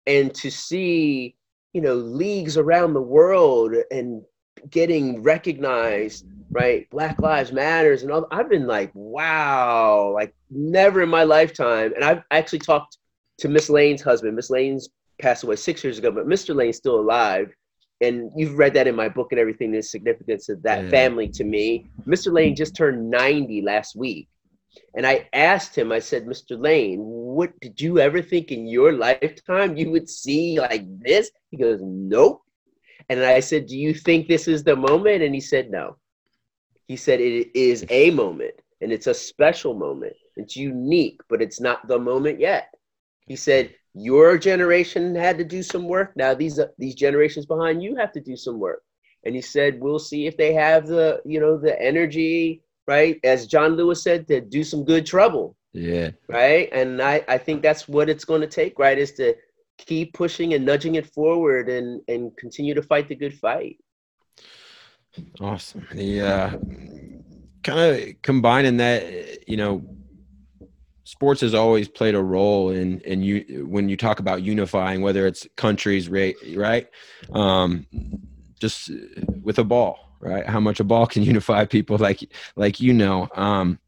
And 0.06 0.34
to 0.36 0.50
see, 0.50 1.36
you 1.74 1.82
know, 1.82 1.96
leagues 1.96 2.58
around 2.58 2.94
the 2.94 3.02
world 3.02 3.76
and 3.92 4.22
getting 4.70 5.24
recognized 5.24 6.26
right? 6.50 6.90
Black 6.90 7.20
lives 7.20 7.52
matters 7.52 8.04
and 8.04 8.12
all 8.12 8.28
i've 8.32 8.50
been 8.50 8.68
like 8.68 8.92
wow 8.94 10.12
like 10.14 10.34
never 10.50 11.02
in 11.04 11.10
my 11.10 11.24
lifetime. 11.24 11.94
And 11.96 12.04
i've 12.04 12.24
actually 12.32 12.60
talked 12.60 12.98
to 13.40 13.50
miss 13.50 13.70
lane's 13.70 14.02
husband. 14.02 14.36
Miss 14.36 14.50
lane's 14.50 14.90
passed 15.20 15.44
away 15.44 15.56
six 15.56 15.84
years 15.84 15.98
ago 15.98 16.12
but 16.12 16.28
mr 16.28 16.56
lane's 16.56 16.78
still 16.78 17.00
alive. 17.00 17.54
And 18.00 18.32
you've 18.36 18.58
read 18.58 18.76
that 18.76 18.88
in 18.88 18.96
my 18.96 19.10
book 19.10 19.32
and 19.32 19.40
everything 19.40 19.72
the 19.72 19.82
significance 19.82 20.50
of 20.50 20.62
that 20.62 20.84
yeah. 20.84 20.90
family 20.90 21.28
to 21.30 21.44
me. 21.44 21.90
Mr 22.06 22.32
lane 22.32 22.56
just 22.56 22.76
turned 22.76 23.10
90 23.10 23.62
last 23.64 23.96
week. 23.96 24.28
And 24.96 25.06
i 25.06 25.28
asked 25.34 25.78
him 25.78 25.92
i 25.92 26.00
said 26.00 26.26
mr 26.26 26.60
lane 26.62 27.00
what 27.02 27.60
did 27.60 27.82
you 27.82 28.00
ever 28.00 28.22
think 28.22 28.52
in 28.52 28.68
your 28.68 28.94
lifetime 28.94 29.76
you 29.76 29.92
would 29.92 30.10
see 30.10 30.60
like 30.60 30.86
this? 31.02 31.32
He 31.52 31.58
goes 31.58 31.80
nope 31.82 32.42
and 33.10 33.24
I 33.24 33.40
said, 33.40 33.68
Do 33.68 33.78
you 33.78 33.94
think 33.94 34.28
this 34.28 34.48
is 34.48 34.64
the 34.64 34.76
moment? 34.76 35.24
And 35.24 35.34
he 35.34 35.42
said, 35.42 35.70
No. 35.70 35.98
He 36.88 36.96
said, 36.96 37.20
It 37.20 37.56
is 37.56 37.86
a 37.90 38.12
moment 38.12 38.56
and 38.82 38.92
it's 38.92 39.08
a 39.08 39.14
special 39.14 39.74
moment. 39.74 40.14
It's 40.36 40.56
unique, 40.56 41.22
but 41.30 41.42
it's 41.42 41.60
not 41.60 41.88
the 41.88 42.00
moment 42.00 42.40
yet. 42.40 42.74
He 43.28 43.36
said, 43.36 43.74
Your 43.94 44.38
generation 44.38 45.16
had 45.16 45.38
to 45.38 45.44
do 45.44 45.64
some 45.64 45.88
work. 45.88 46.14
Now, 46.16 46.34
these, 46.34 46.60
these 46.78 46.96
generations 46.96 47.46
behind 47.46 47.82
you 47.82 47.96
have 47.96 48.12
to 48.14 48.22
do 48.22 48.36
some 48.36 48.60
work. 48.60 48.84
And 49.28 49.36
he 49.36 49.42
said, 49.42 49.82
we'll 49.82 50.00
see 50.00 50.26
if 50.26 50.38
they 50.38 50.54
have 50.54 50.88
the, 50.88 51.22
you 51.26 51.42
know, 51.42 51.58
the 51.58 51.80
energy, 51.82 52.62
right? 52.88 53.20
As 53.26 53.46
John 53.46 53.76
Lewis 53.76 54.02
said, 54.02 54.26
to 54.28 54.40
do 54.40 54.64
some 54.64 54.86
good 54.86 55.06
trouble. 55.06 55.56
Yeah. 55.74 56.12
Right. 56.30 56.70
And 56.72 57.02
I, 57.02 57.24
I 57.28 57.38
think 57.38 57.62
that's 57.62 57.90
what 57.90 58.10
it's 58.10 58.24
going 58.24 58.42
to 58.42 58.48
take, 58.48 58.80
right? 58.80 58.98
Is 58.98 59.12
to 59.14 59.36
keep 59.78 60.14
pushing 60.14 60.54
and 60.54 60.66
nudging 60.66 60.96
it 60.96 61.12
forward 61.14 61.70
and, 61.70 62.02
and 62.08 62.36
continue 62.38 62.74
to 62.74 62.82
fight 62.82 63.08
the 63.08 63.16
good 63.16 63.34
fight. 63.34 63.78
Awesome. 65.40 65.88
The 65.92 66.22
uh, 66.22 66.50
kind 67.64 67.80
of 67.80 68.22
combining 68.22 68.78
that, 68.78 69.48
you 69.48 69.58
know, 69.58 69.84
sports 71.08 71.40
has 71.40 71.54
always 71.54 71.88
played 71.88 72.16
a 72.16 72.22
role 72.22 72.70
in 72.70 73.00
in 73.02 73.24
you 73.24 73.66
when 73.68 73.88
you 73.88 73.96
talk 73.96 74.20
about 74.20 74.44
unifying, 74.44 75.02
whether 75.02 75.26
it's 75.26 75.48
countries, 75.56 76.10
right? 76.10 76.36
Right. 76.54 76.88
Um, 77.32 77.88
just 78.60 78.92
with 79.42 79.58
a 79.60 79.64
ball, 79.64 80.18
right? 80.20 80.46
How 80.46 80.60
much 80.60 80.80
a 80.80 80.84
ball 80.84 81.08
can 81.08 81.24
unify 81.34 81.66
people, 81.66 81.98
like 81.98 82.32
like 82.56 82.80
you 82.80 82.94
know. 82.94 83.30
Um, 83.36 83.80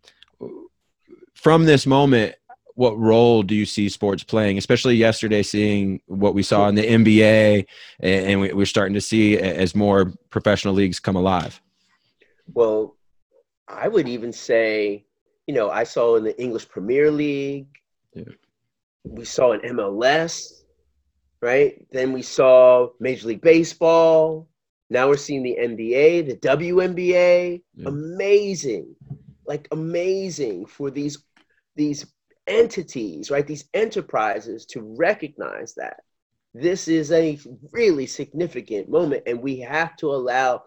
from 1.35 1.65
this 1.65 1.85
moment, 1.85 2.35
what 2.79 2.97
role 2.97 3.43
do 3.43 3.53
you 3.55 3.65
see 3.65 3.89
sports 3.89 4.23
playing 4.23 4.57
especially 4.57 4.95
yesterday 4.95 5.43
seeing 5.43 5.99
what 6.05 6.33
we 6.33 6.41
saw 6.41 6.69
in 6.69 6.75
the 6.75 6.87
nba 6.87 7.65
and 7.99 8.39
we're 8.39 8.65
starting 8.65 8.93
to 8.93 9.01
see 9.01 9.37
as 9.37 9.75
more 9.75 10.13
professional 10.29 10.73
leagues 10.73 10.97
come 10.97 11.17
alive 11.17 11.61
well 12.53 12.95
i 13.67 13.89
would 13.89 14.07
even 14.07 14.31
say 14.31 15.03
you 15.45 15.53
know 15.53 15.69
i 15.69 15.83
saw 15.83 16.15
in 16.15 16.23
the 16.23 16.41
english 16.41 16.69
premier 16.69 17.11
league 17.11 17.67
yeah. 18.13 18.23
we 19.03 19.25
saw 19.25 19.51
in 19.51 19.59
mls 19.75 20.61
right 21.41 21.85
then 21.91 22.13
we 22.13 22.21
saw 22.21 22.87
major 23.01 23.27
league 23.27 23.41
baseball 23.41 24.47
now 24.89 25.09
we're 25.09 25.17
seeing 25.17 25.43
the 25.43 25.57
nba 25.59 26.25
the 26.29 26.37
WNBA. 26.37 27.61
Yeah. 27.75 27.89
amazing 27.89 28.95
like 29.45 29.67
amazing 29.71 30.65
for 30.65 30.89
these 30.89 31.17
these 31.75 32.05
entities, 32.49 33.31
right, 33.31 33.45
these 33.45 33.65
enterprises 33.73 34.65
to 34.67 34.81
recognize 34.97 35.73
that 35.75 36.01
this 36.53 36.87
is 36.87 37.11
a 37.11 37.39
really 37.71 38.07
significant 38.07 38.89
moment 38.89 39.23
and 39.27 39.41
we 39.41 39.59
have 39.59 39.95
to 39.97 40.07
allow 40.07 40.63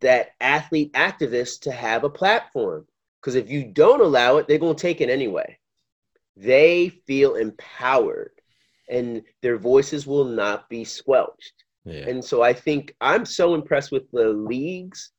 that 0.00 0.30
athlete 0.40 0.92
activists 0.92 1.60
to 1.60 1.70
have 1.72 2.04
a 2.04 2.10
platform. 2.10 2.86
Because 3.20 3.36
if 3.36 3.50
you 3.50 3.64
don't 3.64 4.00
allow 4.00 4.36
it 4.36 4.46
they're 4.46 4.58
going 4.58 4.76
to 4.76 4.82
take 4.82 5.00
it 5.00 5.08
anyway. 5.08 5.58
They 6.36 6.90
feel 7.06 7.36
empowered 7.36 8.32
and 8.90 9.22
their 9.42 9.58
voices 9.58 10.06
will 10.06 10.26
not 10.26 10.68
be 10.68 10.84
squelched. 10.84 11.64
Yeah. 11.84 12.08
and 12.08 12.24
so 12.24 12.42
i 12.42 12.52
think 12.52 12.96
i'm 13.00 13.24
so 13.24 13.54
impressed 13.54 13.92
with 13.92 14.10
the 14.10 14.30
leagues 14.30 15.12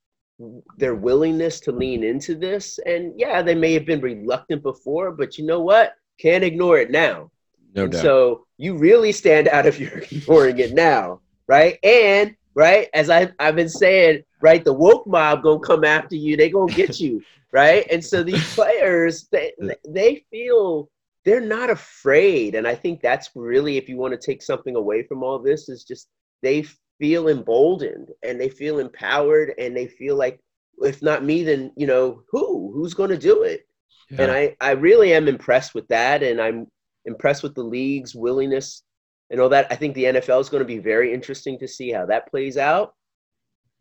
their 0.77 0.95
willingness 0.95 1.59
to 1.61 1.71
lean 1.71 2.03
into 2.03 2.35
this. 2.35 2.79
And 2.85 3.13
yeah, 3.17 3.41
they 3.41 3.55
may 3.55 3.73
have 3.73 3.85
been 3.85 4.01
reluctant 4.01 4.61
before, 4.61 5.11
but 5.11 5.37
you 5.37 5.45
know 5.45 5.61
what? 5.61 5.95
Can't 6.19 6.43
ignore 6.43 6.77
it 6.77 6.91
now. 6.91 7.31
No 7.73 7.83
and 7.83 7.91
doubt. 7.91 8.01
So 8.01 8.45
you 8.57 8.75
really 8.77 9.11
stand 9.11 9.47
out 9.47 9.65
if 9.65 9.79
you're 9.79 9.99
ignoring 9.99 10.59
it 10.59 10.73
now, 10.73 11.21
right? 11.47 11.79
And 11.83 12.35
right, 12.53 12.89
as 12.93 13.09
I, 13.09 13.31
I've 13.39 13.55
been 13.55 13.69
saying, 13.69 14.23
right, 14.41 14.63
the 14.63 14.73
woke 14.73 15.07
mob 15.07 15.43
gonna 15.43 15.59
come 15.59 15.83
after 15.83 16.15
you. 16.15 16.37
They 16.37 16.49
gonna 16.49 16.73
get 16.73 16.99
you, 16.99 17.23
right? 17.51 17.85
And 17.91 18.03
so 18.03 18.23
these 18.23 18.53
players, 18.53 19.27
they 19.31 19.53
they 19.87 20.25
feel 20.29 20.89
they're 21.23 21.41
not 21.41 21.69
afraid, 21.69 22.55
and 22.55 22.67
I 22.67 22.75
think 22.75 23.01
that's 23.01 23.31
really, 23.35 23.77
if 23.77 23.89
you 23.89 23.97
want 23.97 24.13
to 24.13 24.25
take 24.25 24.41
something 24.41 24.75
away 24.75 25.03
from 25.03 25.23
all 25.23 25.39
this, 25.39 25.67
is 25.67 25.83
just 25.83 26.07
they 26.41 26.65
feel 26.99 27.27
emboldened 27.27 28.09
and 28.23 28.39
they 28.39 28.49
feel 28.49 28.79
empowered 28.79 29.53
and 29.57 29.75
they 29.75 29.87
feel 29.87 30.15
like 30.15 30.39
if 30.79 31.01
not 31.01 31.23
me 31.23 31.43
then 31.43 31.71
you 31.75 31.87
know 31.87 32.21
who 32.31 32.71
who's 32.73 32.93
going 32.93 33.09
to 33.09 33.17
do 33.17 33.43
it? 33.43 33.67
Yeah. 34.09 34.23
and 34.23 34.31
i 34.31 34.55
i 34.61 34.71
really 34.71 35.13
am 35.13 35.27
impressed 35.27 35.75
with 35.75 35.87
that 35.89 36.23
and 36.23 36.39
i'm 36.41 36.67
impressed 37.05 37.43
with 37.43 37.55
the 37.55 37.63
league's 37.63 38.15
willingness 38.15 38.83
and 39.29 39.41
all 39.41 39.49
that. 39.49 39.67
I 39.69 39.75
think 39.75 39.95
the 39.95 40.05
nfl 40.05 40.39
is 40.39 40.49
going 40.49 40.61
to 40.61 40.65
be 40.65 40.79
very 40.79 41.13
interesting 41.13 41.59
to 41.59 41.67
see 41.67 41.91
how 41.91 42.05
that 42.05 42.29
plays 42.29 42.57
out. 42.57 42.93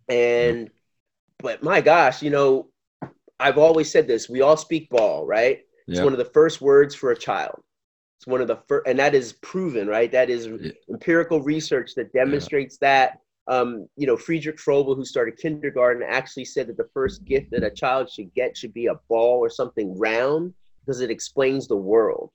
And 0.09 0.71
but 1.39 1.63
my 1.63 1.81
gosh 1.81 2.23
you 2.23 2.31
know 2.31 2.69
i've 3.39 3.59
always 3.59 3.91
said 3.91 4.07
this 4.07 4.29
we 4.29 4.41
all 4.41 4.57
speak 4.57 4.89
ball 4.91 5.27
right? 5.27 5.61
It's 5.89 6.01
one 6.01 6.13
of 6.13 6.19
the 6.19 6.25
first 6.25 6.61
words 6.61 6.97
for 6.97 7.13
a 7.13 7.17
child 7.17 7.61
it's 8.17 8.27
one 8.27 8.41
of 8.41 8.49
the 8.49 8.57
first, 8.69 8.87
and 8.87 8.99
that 8.99 9.15
is 9.15 9.35
proven, 9.35 9.87
right? 9.87 10.11
That 10.11 10.31
is 10.31 10.47
yeah. 10.47 10.73
empirical 10.91 11.43
research 11.43 11.95
that 11.97 12.13
demonstrates 12.13 12.79
yeah. 12.81 12.89
that. 12.89 13.21
Um, 13.49 13.89
you 13.97 14.09
know, 14.09 14.17
Friedrich 14.17 14.57
Froebel, 14.57 14.97
who 14.97 15.05
started 15.05 15.37
kindergarten, 15.37 16.03
actually 16.03 16.47
said 16.47 16.67
that 16.67 16.77
the 16.77 16.89
first 16.93 17.25
gift 17.25 17.53
that 17.53 17.63
a 17.63 17.71
child 17.71 18.11
should 18.11 18.35
get 18.35 18.57
should 18.57 18.75
be 18.75 18.87
a 18.87 18.95
ball 19.09 19.39
or 19.39 19.49
something 19.49 19.97
round 19.97 20.53
because 20.81 21.01
it 21.01 21.11
explains 21.11 21.69
the 21.69 21.77
world. 21.77 22.31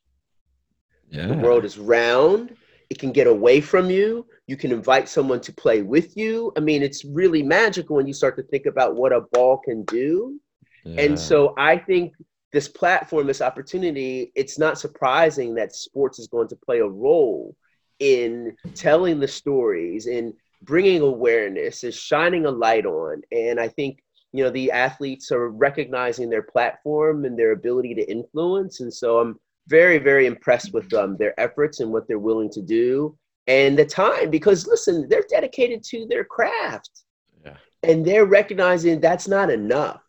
Yeah. 1.09 1.27
The 1.27 1.37
world 1.37 1.65
is 1.65 1.77
round. 1.77 2.55
It 2.89 2.99
can 2.99 3.11
get 3.11 3.27
away 3.27 3.59
from 3.61 3.89
you. 3.89 4.25
You 4.47 4.55
can 4.55 4.71
invite 4.71 5.09
someone 5.09 5.41
to 5.41 5.53
play 5.53 5.81
with 5.81 6.15
you. 6.15 6.53
I 6.55 6.59
mean, 6.59 6.83
it's 6.83 7.03
really 7.03 7.43
magical 7.43 7.95
when 7.95 8.07
you 8.07 8.13
start 8.13 8.37
to 8.37 8.43
think 8.43 8.65
about 8.65 8.95
what 8.95 9.11
a 9.11 9.21
ball 9.33 9.57
can 9.57 9.83
do. 9.85 10.39
Yeah. 10.85 11.01
And 11.03 11.19
so 11.19 11.53
I 11.57 11.77
think 11.77 12.13
this 12.51 12.67
platform, 12.67 13.27
this 13.27 13.41
opportunity, 13.41 14.31
it's 14.35 14.59
not 14.59 14.77
surprising 14.77 15.55
that 15.55 15.75
sports 15.75 16.19
is 16.19 16.27
going 16.27 16.47
to 16.49 16.55
play 16.55 16.79
a 16.79 16.87
role 16.87 17.55
in 17.99 18.55
telling 18.75 19.19
the 19.19 19.27
stories 19.27 20.07
and 20.07 20.33
bringing 20.63 21.01
awareness, 21.01 21.83
is 21.83 21.95
shining 21.95 22.45
a 22.45 22.51
light 22.51 22.85
on. 22.85 23.21
And 23.31 23.59
I 23.59 23.67
think 23.67 24.03
you 24.33 24.43
know 24.43 24.49
the 24.49 24.71
athletes 24.71 25.31
are 25.31 25.49
recognizing 25.49 26.29
their 26.29 26.43
platform 26.43 27.25
and 27.25 27.37
their 27.37 27.51
ability 27.51 27.95
to 27.95 28.09
influence. 28.09 28.79
And 28.79 28.93
so 28.93 29.19
I'm 29.19 29.39
very, 29.67 29.97
very 29.97 30.25
impressed 30.25 30.73
with 30.73 30.91
um, 30.93 31.17
their 31.17 31.39
efforts 31.39 31.79
and 31.79 31.91
what 31.91 32.07
they're 32.07 32.19
willing 32.19 32.49
to 32.51 32.61
do 32.61 33.17
and 33.47 33.77
the 33.77 33.85
time 33.85 34.29
because 34.29 34.67
listen, 34.67 35.07
they're 35.09 35.25
dedicated 35.29 35.83
to 35.83 36.05
their 36.07 36.23
craft. 36.23 37.03
Yeah. 37.43 37.57
And 37.83 38.05
they're 38.05 38.25
recognizing 38.25 38.99
that's 38.99 39.27
not 39.27 39.49
enough 39.49 40.01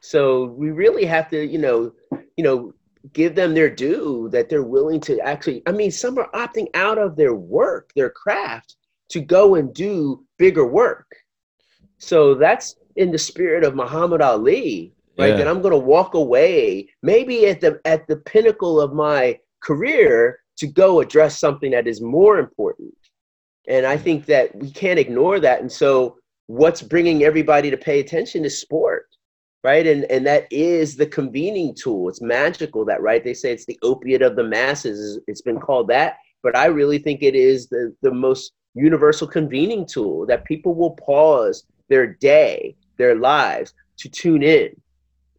so 0.00 0.46
we 0.46 0.70
really 0.70 1.04
have 1.04 1.28
to, 1.30 1.46
you 1.46 1.58
know, 1.58 1.92
you 2.36 2.44
know, 2.44 2.72
give 3.12 3.34
them 3.34 3.54
their 3.54 3.70
due 3.70 4.28
that 4.32 4.48
they're 4.48 4.62
willing 4.62 5.00
to 5.00 5.20
actually. 5.20 5.62
I 5.66 5.72
mean, 5.72 5.90
some 5.90 6.18
are 6.18 6.30
opting 6.34 6.68
out 6.74 6.98
of 6.98 7.16
their 7.16 7.34
work, 7.34 7.92
their 7.94 8.10
craft, 8.10 8.76
to 9.10 9.20
go 9.20 9.54
and 9.54 9.72
do 9.74 10.24
bigger 10.38 10.66
work. 10.66 11.06
So 11.98 12.34
that's 12.34 12.76
in 12.96 13.10
the 13.12 13.18
spirit 13.18 13.62
of 13.62 13.74
Muhammad 13.74 14.22
Ali, 14.22 14.92
right? 15.18 15.30
Yeah. 15.30 15.36
That 15.36 15.48
I'm 15.48 15.60
going 15.60 15.72
to 15.72 15.78
walk 15.78 16.14
away, 16.14 16.88
maybe 17.02 17.46
at 17.46 17.60
the 17.60 17.80
at 17.84 18.06
the 18.06 18.16
pinnacle 18.16 18.80
of 18.80 18.94
my 18.94 19.38
career, 19.62 20.40
to 20.58 20.66
go 20.66 21.00
address 21.00 21.38
something 21.38 21.70
that 21.72 21.86
is 21.86 22.00
more 22.00 22.38
important. 22.38 22.94
And 23.68 23.84
I 23.84 23.98
think 23.98 24.24
that 24.26 24.54
we 24.56 24.70
can't 24.70 24.98
ignore 24.98 25.40
that. 25.40 25.60
And 25.60 25.70
so, 25.70 26.16
what's 26.46 26.80
bringing 26.80 27.22
everybody 27.22 27.70
to 27.70 27.76
pay 27.76 28.00
attention 28.00 28.46
is 28.46 28.60
sport 28.60 29.06
right? 29.62 29.86
And 29.86 30.04
and 30.04 30.26
that 30.26 30.46
is 30.50 30.96
the 30.96 31.06
convening 31.06 31.74
tool. 31.74 32.08
It's 32.08 32.22
magical 32.22 32.84
that 32.86 33.02
right 33.02 33.22
they 33.22 33.34
say 33.34 33.52
it's 33.52 33.66
the 33.66 33.78
opiate 33.82 34.22
of 34.22 34.36
the 34.36 34.44
masses 34.44 35.18
it's 35.26 35.42
been 35.42 35.60
called 35.60 35.88
that. 35.88 36.18
But 36.42 36.56
i 36.56 36.66
really 36.66 36.98
think 36.98 37.22
it 37.22 37.34
is 37.34 37.68
the 37.68 37.94
the 38.02 38.12
most 38.12 38.52
universal 38.74 39.26
convening 39.26 39.84
tool 39.84 40.26
that 40.26 40.44
people 40.44 40.74
will 40.74 40.92
pause 40.92 41.64
their 41.88 42.06
day 42.06 42.76
their 42.98 43.16
lives 43.16 43.74
to 43.98 44.08
tune 44.08 44.42
in 44.42 44.68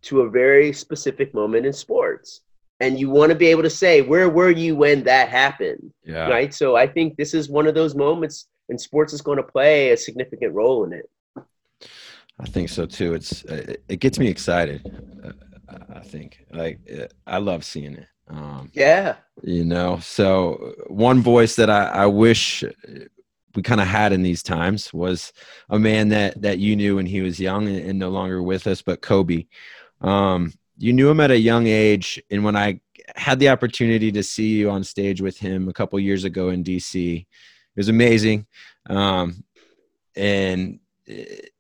to 0.02 0.22
a 0.22 0.30
very 0.30 0.74
specific 0.74 1.34
moment 1.34 1.66
in 1.66 1.74
sports. 1.74 2.42
And 2.80 3.00
you 3.00 3.12
want 3.12 3.30
to 3.32 3.36
be 3.38 3.46
able 3.48 3.62
to 3.62 3.70
say 3.70 4.02
where 4.02 4.30
were 4.30 4.50
you 4.50 4.76
when 4.76 5.04
that 5.04 5.30
happened? 5.30 5.94
Yeah. 6.04 6.28
right? 6.28 6.54
So 6.54 6.76
i 6.76 6.88
think 6.88 7.18
this 7.18 7.34
is 7.34 7.50
one 7.50 7.68
of 7.68 7.76
those 7.76 7.96
moments 7.96 8.48
and 8.70 8.80
sports 8.80 9.14
is 9.14 9.22
going 9.22 9.38
to 9.38 9.44
play 9.44 9.92
a 9.92 9.98
significant 9.98 10.54
role 10.54 10.84
in 10.86 10.94
it 10.94 11.10
I 12.40 12.46
think 12.46 12.70
so 12.70 12.86
too. 12.86 13.14
It's 13.14 13.44
it 13.44 14.00
gets 14.00 14.18
me 14.18 14.28
excited. 14.28 14.82
Uh, 15.24 15.78
I 15.94 16.00
think 16.00 16.46
like 16.52 16.80
I 17.28 17.38
love 17.38 17.64
seeing 17.64 17.94
it. 17.94 18.08
Um, 18.28 18.72
yeah. 18.74 19.16
You 19.44 19.66
know, 19.66 20.00
so 20.00 20.74
one 20.88 21.22
voice 21.22 21.56
that 21.58 21.70
I, 21.70 21.86
I 21.86 22.06
wish 22.06 22.64
we 23.56 23.62
kind 23.62 23.82
of 23.82 23.88
had 23.88 24.14
in 24.14 24.22
these 24.22 24.42
times 24.42 24.94
was 24.94 25.34
a 25.70 25.78
man 25.78 26.10
that 26.10 26.42
that 26.42 26.60
you 26.60 26.76
knew 26.76 26.96
when 26.96 27.06
he 27.06 27.22
was 27.22 27.40
young 27.40 27.68
and, 27.68 27.78
and 27.78 28.00
no 28.00 28.10
longer 28.10 28.42
with 28.42 28.68
us, 28.68 28.82
but 28.82 29.02
Kobe. 29.02 29.46
Um, 30.02 30.54
you 30.78 30.94
knew 30.94 31.10
him 31.10 31.20
at 31.20 31.32
a 31.32 31.38
young 31.38 31.68
age, 31.68 32.22
and 32.32 32.44
when 32.44 32.56
I 32.56 32.80
had 33.16 33.40
the 33.40 33.50
opportunity 33.50 34.12
to 34.14 34.24
see 34.24 34.58
you 34.58 34.70
on 34.70 34.84
stage 34.84 35.22
with 35.22 35.38
him 35.38 35.68
a 35.68 35.74
couple 35.74 36.00
years 36.00 36.24
ago 36.24 36.50
in 36.50 36.64
DC, 36.64 37.22
it 37.22 37.28
was 37.76 37.90
amazing. 37.90 38.48
Um, 38.90 39.44
and 40.16 40.80
it, 41.06 41.51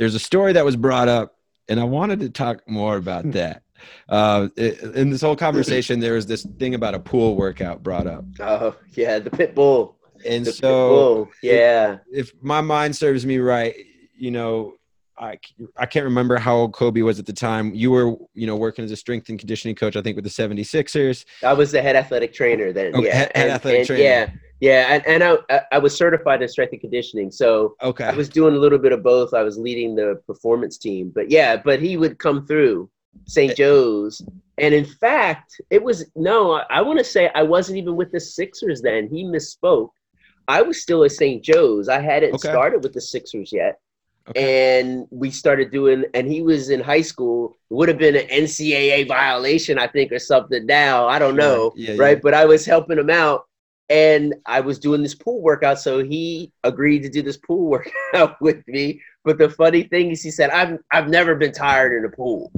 there's 0.00 0.14
a 0.14 0.18
story 0.18 0.54
that 0.54 0.64
was 0.64 0.76
brought 0.76 1.08
up, 1.08 1.36
and 1.68 1.78
I 1.78 1.84
wanted 1.84 2.20
to 2.20 2.30
talk 2.30 2.66
more 2.66 2.96
about 2.96 3.24
hmm. 3.24 3.32
that. 3.32 3.62
Uh, 4.08 4.48
in 4.56 5.10
this 5.10 5.20
whole 5.20 5.36
conversation, 5.36 6.00
there 6.00 6.14
was 6.14 6.26
this 6.26 6.42
thing 6.58 6.74
about 6.74 6.94
a 6.94 6.98
pool 6.98 7.36
workout 7.36 7.82
brought 7.82 8.06
up. 8.06 8.24
Oh 8.40 8.74
yeah, 8.94 9.18
the 9.18 9.30
pit 9.30 9.54
bull. 9.54 9.98
And 10.26 10.44
the 10.44 10.52
so, 10.52 11.28
yeah, 11.42 11.98
if, 12.10 12.30
if, 12.30 12.42
my 12.42 12.60
mind 12.62 12.96
serves 12.96 13.24
me 13.24 13.38
right, 13.38 13.74
you 14.16 14.30
know, 14.30 14.74
I, 15.18 15.38
I 15.76 15.86
can't 15.86 16.04
remember 16.04 16.38
how 16.38 16.56
old 16.56 16.72
Kobe 16.72 17.02
was 17.02 17.18
at 17.18 17.26
the 17.26 17.32
time. 17.32 17.74
You 17.74 17.90
were, 17.90 18.16
you 18.34 18.46
know, 18.46 18.56
working 18.56 18.84
as 18.84 18.90
a 18.90 18.96
strength 18.96 19.28
and 19.28 19.38
conditioning 19.38 19.76
coach, 19.76 19.96
I 19.96 20.02
think, 20.02 20.16
with 20.16 20.24
the 20.24 20.30
76ers. 20.30 21.24
I 21.42 21.52
was 21.52 21.72
the 21.72 21.80
head 21.82 21.96
athletic 21.96 22.32
trainer 22.32 22.72
then. 22.72 22.94
Okay, 22.94 23.06
yeah. 23.06 23.14
head- 23.14 23.32
head 23.34 23.44
and, 23.46 23.52
athletic 23.52 23.86
trainer. 23.86 24.02
Yeah. 24.02 24.30
Yeah. 24.60 24.94
And, 24.94 25.06
and 25.06 25.38
I, 25.50 25.60
I- 25.72 25.78
was 25.78 25.96
certified 25.96 26.42
in 26.42 26.48
strength 26.48 26.72
and 26.72 26.80
conditioning. 26.80 27.30
So 27.30 27.76
Okay. 27.82 28.04
I 28.04 28.12
was 28.12 28.28
doing 28.28 28.54
a 28.54 28.58
little 28.58 28.78
bit 28.78 28.92
of 28.92 29.02
both. 29.02 29.32
I 29.34 29.42
was 29.42 29.58
leading 29.58 29.94
the 29.96 30.20
performance 30.26 30.78
team. 30.78 31.10
But 31.14 31.30
yeah, 31.30 31.56
but 31.56 31.80
he 31.80 31.96
would 31.96 32.18
come 32.18 32.46
through 32.46 32.90
St. 33.26 33.52
Eh. 33.52 33.54
Joe's. 33.54 34.22
And 34.58 34.74
in 34.74 34.84
fact, 34.84 35.60
it 35.70 35.82
was 35.82 36.10
no, 36.14 36.52
I, 36.52 36.64
I 36.70 36.80
want 36.82 36.98
to 36.98 37.04
say 37.04 37.30
I 37.34 37.42
wasn't 37.42 37.78
even 37.78 37.96
with 37.96 38.12
the 38.12 38.20
Sixers 38.20 38.82
then. 38.82 39.08
He 39.08 39.24
misspoke. 39.24 39.90
I 40.48 40.62
was 40.62 40.82
still 40.82 41.04
at 41.04 41.12
St. 41.12 41.42
Joe's. 41.42 41.88
I 41.88 42.00
hadn't 42.00 42.34
Okay. 42.34 42.48
started 42.50 42.82
with 42.82 42.92
the 42.92 43.00
Sixers 43.00 43.52
yet. 43.52 43.80
Okay. 44.28 44.80
And 44.80 45.06
we 45.10 45.30
started 45.30 45.70
doing, 45.70 46.04
and 46.12 46.30
he 46.30 46.42
was 46.42 46.68
in 46.70 46.80
high 46.80 47.00
school. 47.00 47.56
Would 47.70 47.88
have 47.88 47.98
been 47.98 48.16
an 48.16 48.26
NCAA 48.28 49.08
violation, 49.08 49.78
I 49.78 49.86
think, 49.86 50.12
or 50.12 50.18
something 50.18 50.66
now. 50.66 51.08
I 51.08 51.18
don't 51.18 51.36
know. 51.36 51.72
Yeah, 51.74 51.94
right. 51.96 52.16
yeah. 52.16 52.20
But 52.22 52.34
I 52.34 52.44
was 52.44 52.66
helping 52.66 52.98
him 52.98 53.08
out 53.10 53.46
and 53.90 54.34
I 54.46 54.60
was 54.60 54.78
doing 54.78 55.02
this 55.02 55.14
pool 55.14 55.42
workout. 55.42 55.78
So 55.80 56.02
he 56.02 56.52
agreed 56.64 57.02
to 57.02 57.10
do 57.10 57.22
this 57.22 57.36
pool 57.36 57.68
workout 58.14 58.40
with 58.40 58.66
me. 58.66 59.02
But 59.24 59.36
the 59.36 59.50
funny 59.50 59.82
thing 59.82 60.10
is, 60.10 60.22
he 60.22 60.30
said, 60.30 60.50
I've, 60.50 60.78
I've 60.90 61.08
never 61.08 61.34
been 61.34 61.52
tired 61.52 61.98
in 61.98 62.04
a 62.06 62.08
pool. 62.08 62.50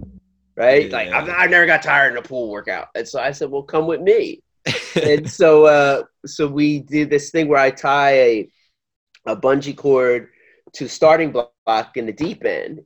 Right. 0.55 0.93
Like, 0.93 1.09
I've, 1.09 1.29
I 1.29 1.47
never 1.47 1.67
got 1.67 1.83
tired 1.83 2.13
in 2.13 2.19
a 2.19 2.23
pool 2.23 2.51
workout. 2.51 2.89
And 2.95 3.09
so 3.09 3.19
I 3.19 3.33
said, 3.33 3.51
well, 3.51 3.63
come 3.63 3.87
with 3.87 4.03
me 4.03 4.43
and 5.03 5.29
so 5.29 5.67
uh 5.67 6.03
so 6.27 6.47
we 6.47 6.81
did 6.81 7.11
this 7.11 7.31
thing 7.31 7.49
where 7.49 7.59
I 7.59 7.71
tie 7.71 8.13
a 8.13 8.49
a 9.27 9.37
bungee 9.37 9.77
cord 9.77 10.29
to 10.75 10.89
starting 10.89 11.33
block 11.33 11.97
in 11.97 12.07
the 12.07 12.13
deep 12.13 12.45
end. 12.45 12.81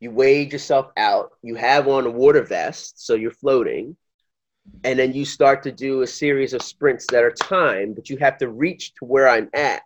You 0.00 0.10
wade 0.10 0.52
yourself 0.52 0.90
out. 0.96 1.30
You 1.42 1.54
have 1.56 1.88
on 1.88 2.06
a 2.06 2.10
water 2.10 2.42
vest, 2.42 3.04
so 3.04 3.14
you're 3.14 3.30
floating, 3.30 3.96
and 4.84 4.98
then 4.98 5.12
you 5.12 5.24
start 5.24 5.62
to 5.64 5.72
do 5.72 6.02
a 6.02 6.06
series 6.06 6.52
of 6.52 6.62
sprints 6.62 7.06
that 7.10 7.24
are 7.24 7.30
timed, 7.32 7.94
but 7.96 8.08
you 8.10 8.16
have 8.18 8.38
to 8.38 8.48
reach 8.48 8.94
to 8.94 9.04
where 9.04 9.28
I'm 9.28 9.48
at. 9.54 9.82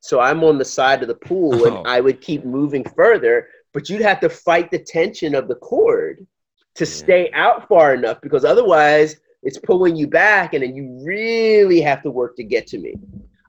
So 0.00 0.20
I'm 0.20 0.44
on 0.44 0.58
the 0.58 0.64
side 0.64 1.02
of 1.02 1.08
the 1.08 1.14
pool, 1.14 1.54
Oh. 1.62 1.78
and 1.78 1.86
I 1.88 2.00
would 2.00 2.20
keep 2.20 2.44
moving 2.44 2.84
further, 2.84 3.48
but 3.72 3.88
you'd 3.88 4.02
have 4.02 4.20
to 4.20 4.28
fight 4.28 4.70
the 4.70 4.78
tension 4.78 5.34
of 5.34 5.48
the 5.48 5.56
cord 5.56 6.26
to 6.76 6.84
Yeah. 6.84 6.90
stay 6.90 7.30
out 7.32 7.68
far 7.68 7.94
enough 7.94 8.20
because 8.20 8.44
otherwise 8.44 9.16
it's 9.42 9.58
pulling 9.58 9.96
you 9.96 10.06
back 10.06 10.54
and 10.54 10.62
then 10.62 10.74
you 10.74 10.98
really 11.04 11.80
have 11.80 12.02
to 12.02 12.10
work 12.10 12.36
to 12.36 12.44
get 12.44 12.66
to 12.68 12.78
me. 12.78 12.94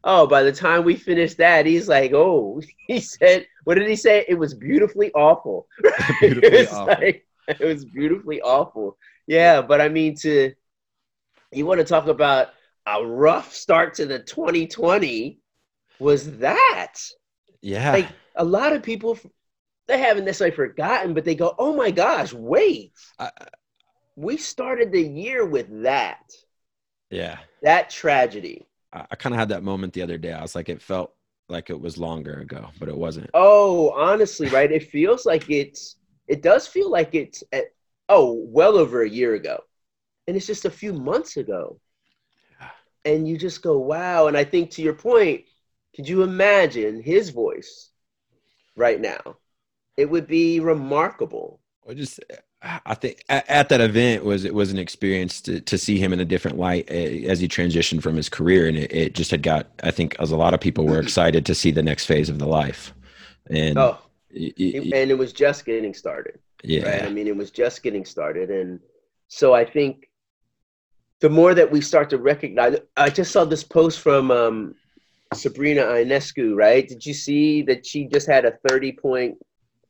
Oh, 0.04 0.26
by 0.28 0.44
the 0.44 0.52
time 0.52 0.84
we 0.86 0.96
finished 0.96 1.38
that, 1.38 1.66
he's 1.66 1.88
like, 1.90 2.14
oh, 2.14 2.62
he 2.88 3.00
said, 3.00 3.46
what 3.66 3.76
did 3.76 3.88
he 3.88 3.96
say? 3.96 4.26
It 4.28 4.36
was 4.36 4.54
beautifully 4.54 5.12
awful. 5.14 5.68
Beautifully 6.22 6.50
it 6.58 6.60
was 6.70 6.74
awful. 6.74 6.94
like- 7.04 7.24
it 7.48 7.60
was 7.66 7.86
beautifully 7.86 8.42
awful. 8.42 8.98
Yeah, 9.28 9.62
but 9.62 9.82
I 9.82 9.90
mean, 9.90 10.16
to 10.22 10.54
you 11.52 11.66
want 11.66 11.80
to 11.80 11.86
talk 11.86 12.08
about 12.08 12.50
a 12.86 13.06
rough 13.06 13.54
start 13.54 13.96
to 13.96 14.06
the 14.06 14.20
2020 14.20 15.40
was 16.00 16.38
that 16.38 16.96
yeah. 17.62 17.92
like 17.92 18.08
a 18.36 18.44
lot 18.44 18.74
of 18.74 18.84
people 18.84 19.18
they 19.88 20.00
haven't 20.00 20.26
necessarily 20.26 20.56
forgotten, 20.56 21.14
but 21.14 21.24
they 21.24 21.36
go, 21.36 21.56
oh 21.58 21.76
my 21.76 21.92
gosh, 21.92 22.34
wait, 22.34 22.92
I- 23.20 23.32
we 24.16 24.36
started 24.36 24.92
the 24.92 25.02
year 25.02 25.46
with 25.46 25.84
that 25.84 26.32
yeah. 27.10 27.38
that 27.62 27.90
tragedy. 27.90 28.66
I, 28.94 29.06
I 29.12 29.16
kind 29.16 29.34
of 29.34 29.40
had 29.40 29.50
that 29.50 29.64
moment 29.64 29.94
the 29.94 30.02
other 30.02 30.18
day. 30.18 30.34
I 30.34 30.42
was 30.42 30.56
like, 30.56 30.70
it 30.70 30.82
felt 30.82 31.14
like 31.50 31.70
it 31.70 31.80
was 31.80 31.98
longer 31.98 32.40
ago, 32.40 32.68
but 32.80 32.90
it 32.90 32.98
wasn't. 32.98 33.30
Oh, 33.34 33.92
honestly, 33.92 34.48
right? 34.50 34.72
It 34.72 34.90
feels 34.90 35.26
like 35.26 35.50
it's. 35.50 35.96
It 36.28 36.42
does 36.42 36.68
feel 36.68 36.90
like 36.90 37.16
it's. 37.16 37.44
At, 37.54 37.66
oh, 38.10 38.34
well 38.48 38.78
over 38.78 39.02
a 39.04 39.10
year 39.10 39.34
ago, 39.36 39.64
and 40.28 40.38
it's 40.38 40.48
just 40.48 40.66
a 40.66 40.72
few 40.72 40.94
months 40.94 41.38
ago. 41.38 41.80
And 43.06 43.28
you 43.28 43.38
just 43.38 43.62
go, 43.62 43.78
wow. 43.80 44.28
And 44.28 44.38
I 44.38 44.44
think 44.44 44.72
to 44.72 44.82
your 44.82 44.94
point, 44.94 45.46
could 45.96 46.08
you 46.08 46.24
imagine 46.24 47.02
his 47.02 47.30
voice 47.30 47.90
right 48.76 49.02
now? 49.02 49.38
It 49.98 50.10
would 50.10 50.28
be 50.28 50.60
remarkable. 50.62 51.62
I 51.90 51.94
just, 51.94 52.20
I 52.62 52.96
think 52.96 53.24
at, 53.30 53.48
at 53.50 53.70
that 53.70 53.82
event 53.82 54.26
was 54.26 54.44
it 54.44 54.54
was 54.54 54.72
an 54.72 54.78
experience 54.78 55.40
to, 55.42 55.62
to 55.62 55.78
see 55.78 55.98
him 56.00 56.12
in 56.12 56.20
a 56.20 56.26
different 56.26 56.58
light 56.58 56.86
eh, 56.90 57.24
as 57.28 57.40
he 57.40 57.48
transitioned 57.48 58.02
from 58.02 58.16
his 58.16 58.30
career, 58.30 58.68
and 58.68 58.78
it, 58.78 58.94
it 58.94 59.16
just 59.16 59.32
had 59.32 59.42
got. 59.42 59.68
I 59.84 59.92
think 59.92 60.16
as 60.20 60.32
a 60.32 60.38
lot 60.38 60.54
of 60.54 60.60
people 60.60 60.86
were 60.86 61.00
excited 61.00 61.46
to 61.46 61.56
see 61.56 61.72
the 61.72 61.84
next 61.84 62.06
phase 62.06 62.30
of 62.30 62.40
the 62.40 62.48
life, 62.48 62.94
and 63.50 63.90
Oh, 63.90 64.02
y- 64.34 64.54
y- 64.58 64.94
and 64.94 65.12
it 65.12 65.18
was 65.18 65.34
just 65.34 65.66
getting 65.66 65.94
started. 65.94 66.40
Yeah, 66.64 66.90
right? 66.90 67.04
I 67.04 67.10
mean, 67.10 67.28
it 67.28 67.36
was 67.36 67.52
just 67.52 67.84
getting 67.84 68.06
started, 68.06 68.50
and 68.50 68.80
so 69.28 69.54
I 69.54 69.66
think 69.66 70.10
the 71.20 71.30
more 71.30 71.54
that 71.54 71.72
we 71.72 71.82
start 71.82 72.10
to 72.12 72.18
recognize, 72.18 72.78
I 72.96 73.10
just 73.10 73.32
saw 73.32 73.46
this 73.46 73.64
post 73.64 74.00
from 74.00 74.32
um, 74.32 74.76
Sabrina 75.34 75.82
Ionescu, 75.82 76.56
right? 76.56 76.88
Did 76.88 77.06
you 77.06 77.14
see 77.14 77.62
that 77.64 77.86
she 77.86 78.06
just 78.06 78.28
had 78.28 78.46
a 78.46 78.58
thirty 78.68 78.92
point 78.92 79.38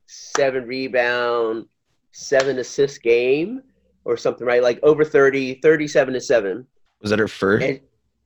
seven 0.08 0.66
rebound, 0.66 1.66
seven 2.12 2.60
assist 2.60 3.02
game 3.04 3.62
or 4.06 4.16
something, 4.16 4.48
right? 4.48 4.64
Like 4.64 4.80
over 4.84 5.04
30, 5.04 5.56
37 5.56 6.14
to 6.14 6.22
seven, 6.22 6.66
was 7.02 7.10
that 7.10 7.20
her 7.20 7.28
first? 7.28 7.66
and 7.66 7.80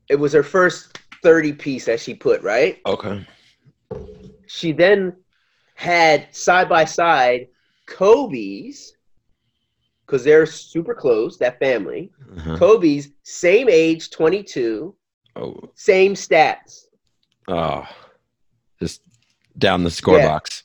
it 0.10 0.16
was 0.16 0.34
her 0.34 0.44
first 0.44 1.00
thirty 1.24 1.54
piece 1.54 1.86
that 1.86 2.00
she 2.00 2.14
put, 2.14 2.42
right? 2.42 2.80
okay, 2.86 3.26
she 4.48 4.72
then 4.72 5.16
had 5.76 6.28
side 6.36 6.70
by 6.70 6.86
side 6.86 7.48
Kobe's 7.92 8.96
because 10.06 10.24
they're 10.24 10.46
super 10.46 10.94
close, 10.94 11.38
that 11.38 11.60
family. 11.60 12.12
uh-huh. 12.38 12.58
Kobe's 12.58 13.10
same 13.24 13.70
age, 13.70 14.10
22, 14.10 14.96
oh, 15.36 15.56
same 15.76 16.14
stats. 16.14 16.86
oh, 17.48 17.86
just 18.80 19.02
down 19.58 19.84
the 19.84 19.92
score 19.92 20.18
Yeah. 20.18 20.28
box. 20.28 20.64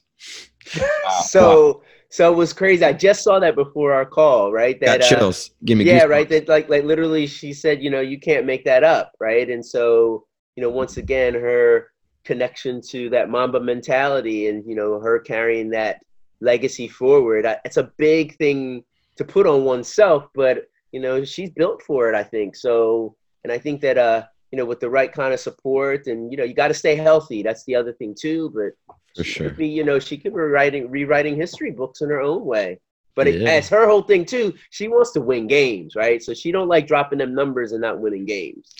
Wow. 1.04 1.10
So 1.22 1.82
so 2.08 2.32
it 2.32 2.36
was 2.36 2.52
crazy. 2.52 2.84
I 2.84 2.92
just 2.92 3.22
saw 3.22 3.38
that 3.40 3.54
before 3.54 3.92
our 3.92 4.04
call, 4.06 4.52
right? 4.52 4.78
got 4.80 4.98
That 5.00 5.02
uh, 5.02 5.08
chills. 5.18 5.50
Give 5.64 5.78
me 5.78 5.84
yeah, 5.84 6.00
goosebumps. 6.04 6.08
right. 6.08 6.28
That 6.28 6.48
like 6.48 6.68
like 6.68 6.84
literally 6.84 7.26
she 7.26 7.52
said, 7.52 7.82
you 7.82 7.90
know, 7.90 8.00
you 8.00 8.18
can't 8.18 8.46
make 8.46 8.64
that 8.64 8.82
up, 8.82 9.12
right? 9.20 9.48
And 9.48 9.64
so, 9.64 10.24
you 10.56 10.62
know, 10.62 10.70
once 10.70 10.96
again, 10.96 11.34
her 11.34 11.92
connection 12.24 12.80
to 12.90 13.08
that 13.10 13.30
Mamba 13.30 13.60
mentality 13.60 14.48
and 14.48 14.64
you 14.68 14.74
know, 14.74 14.98
her 15.00 15.20
carrying 15.20 15.70
that 15.70 16.00
legacy 16.40 16.88
forward. 16.88 17.46
I, 17.46 17.58
it's 17.64 17.76
a 17.76 17.90
big 17.98 18.36
thing 18.36 18.84
to 19.16 19.24
put 19.24 19.46
on 19.46 19.64
oneself, 19.64 20.28
but 20.34 20.64
you 20.92 21.00
know, 21.00 21.24
she's 21.24 21.50
built 21.50 21.82
for 21.82 22.08
it, 22.08 22.14
I 22.14 22.22
think. 22.22 22.56
So, 22.56 23.16
and 23.44 23.52
I 23.52 23.58
think 23.58 23.80
that 23.82 23.98
uh, 23.98 24.24
you 24.52 24.58
know, 24.58 24.64
with 24.64 24.80
the 24.80 24.90
right 24.90 25.12
kind 25.12 25.34
of 25.34 25.40
support 25.40 26.06
and 26.06 26.30
you 26.30 26.38
know, 26.38 26.44
you 26.44 26.54
got 26.54 26.68
to 26.68 26.74
stay 26.74 26.96
healthy. 26.96 27.42
That's 27.42 27.64
the 27.64 27.74
other 27.74 27.92
thing 27.92 28.14
too, 28.18 28.50
but 28.54 28.94
For 29.16 29.24
she 29.24 29.32
sure. 29.32 29.48
could 29.48 29.56
be, 29.56 29.68
you 29.68 29.84
know, 29.84 29.98
she 29.98 30.16
could 30.16 30.32
be 30.34 30.40
writing 30.40 30.90
rewriting 30.90 31.36
history 31.36 31.70
books 31.70 32.00
in 32.00 32.08
her 32.10 32.20
own 32.20 32.44
way. 32.44 32.80
But 33.14 33.32
Yeah. 33.32 33.48
as 33.48 33.68
her 33.70 33.86
whole 33.86 34.02
thing 34.02 34.26
too, 34.26 34.52
she 34.70 34.88
wants 34.88 35.12
to 35.12 35.20
win 35.22 35.46
games, 35.46 35.96
right? 35.96 36.22
So 36.22 36.34
she 36.34 36.52
don't 36.52 36.68
like 36.68 36.86
dropping 36.86 37.18
them 37.18 37.34
numbers 37.34 37.72
and 37.72 37.80
not 37.80 37.98
winning 37.98 38.26
games. 38.26 38.74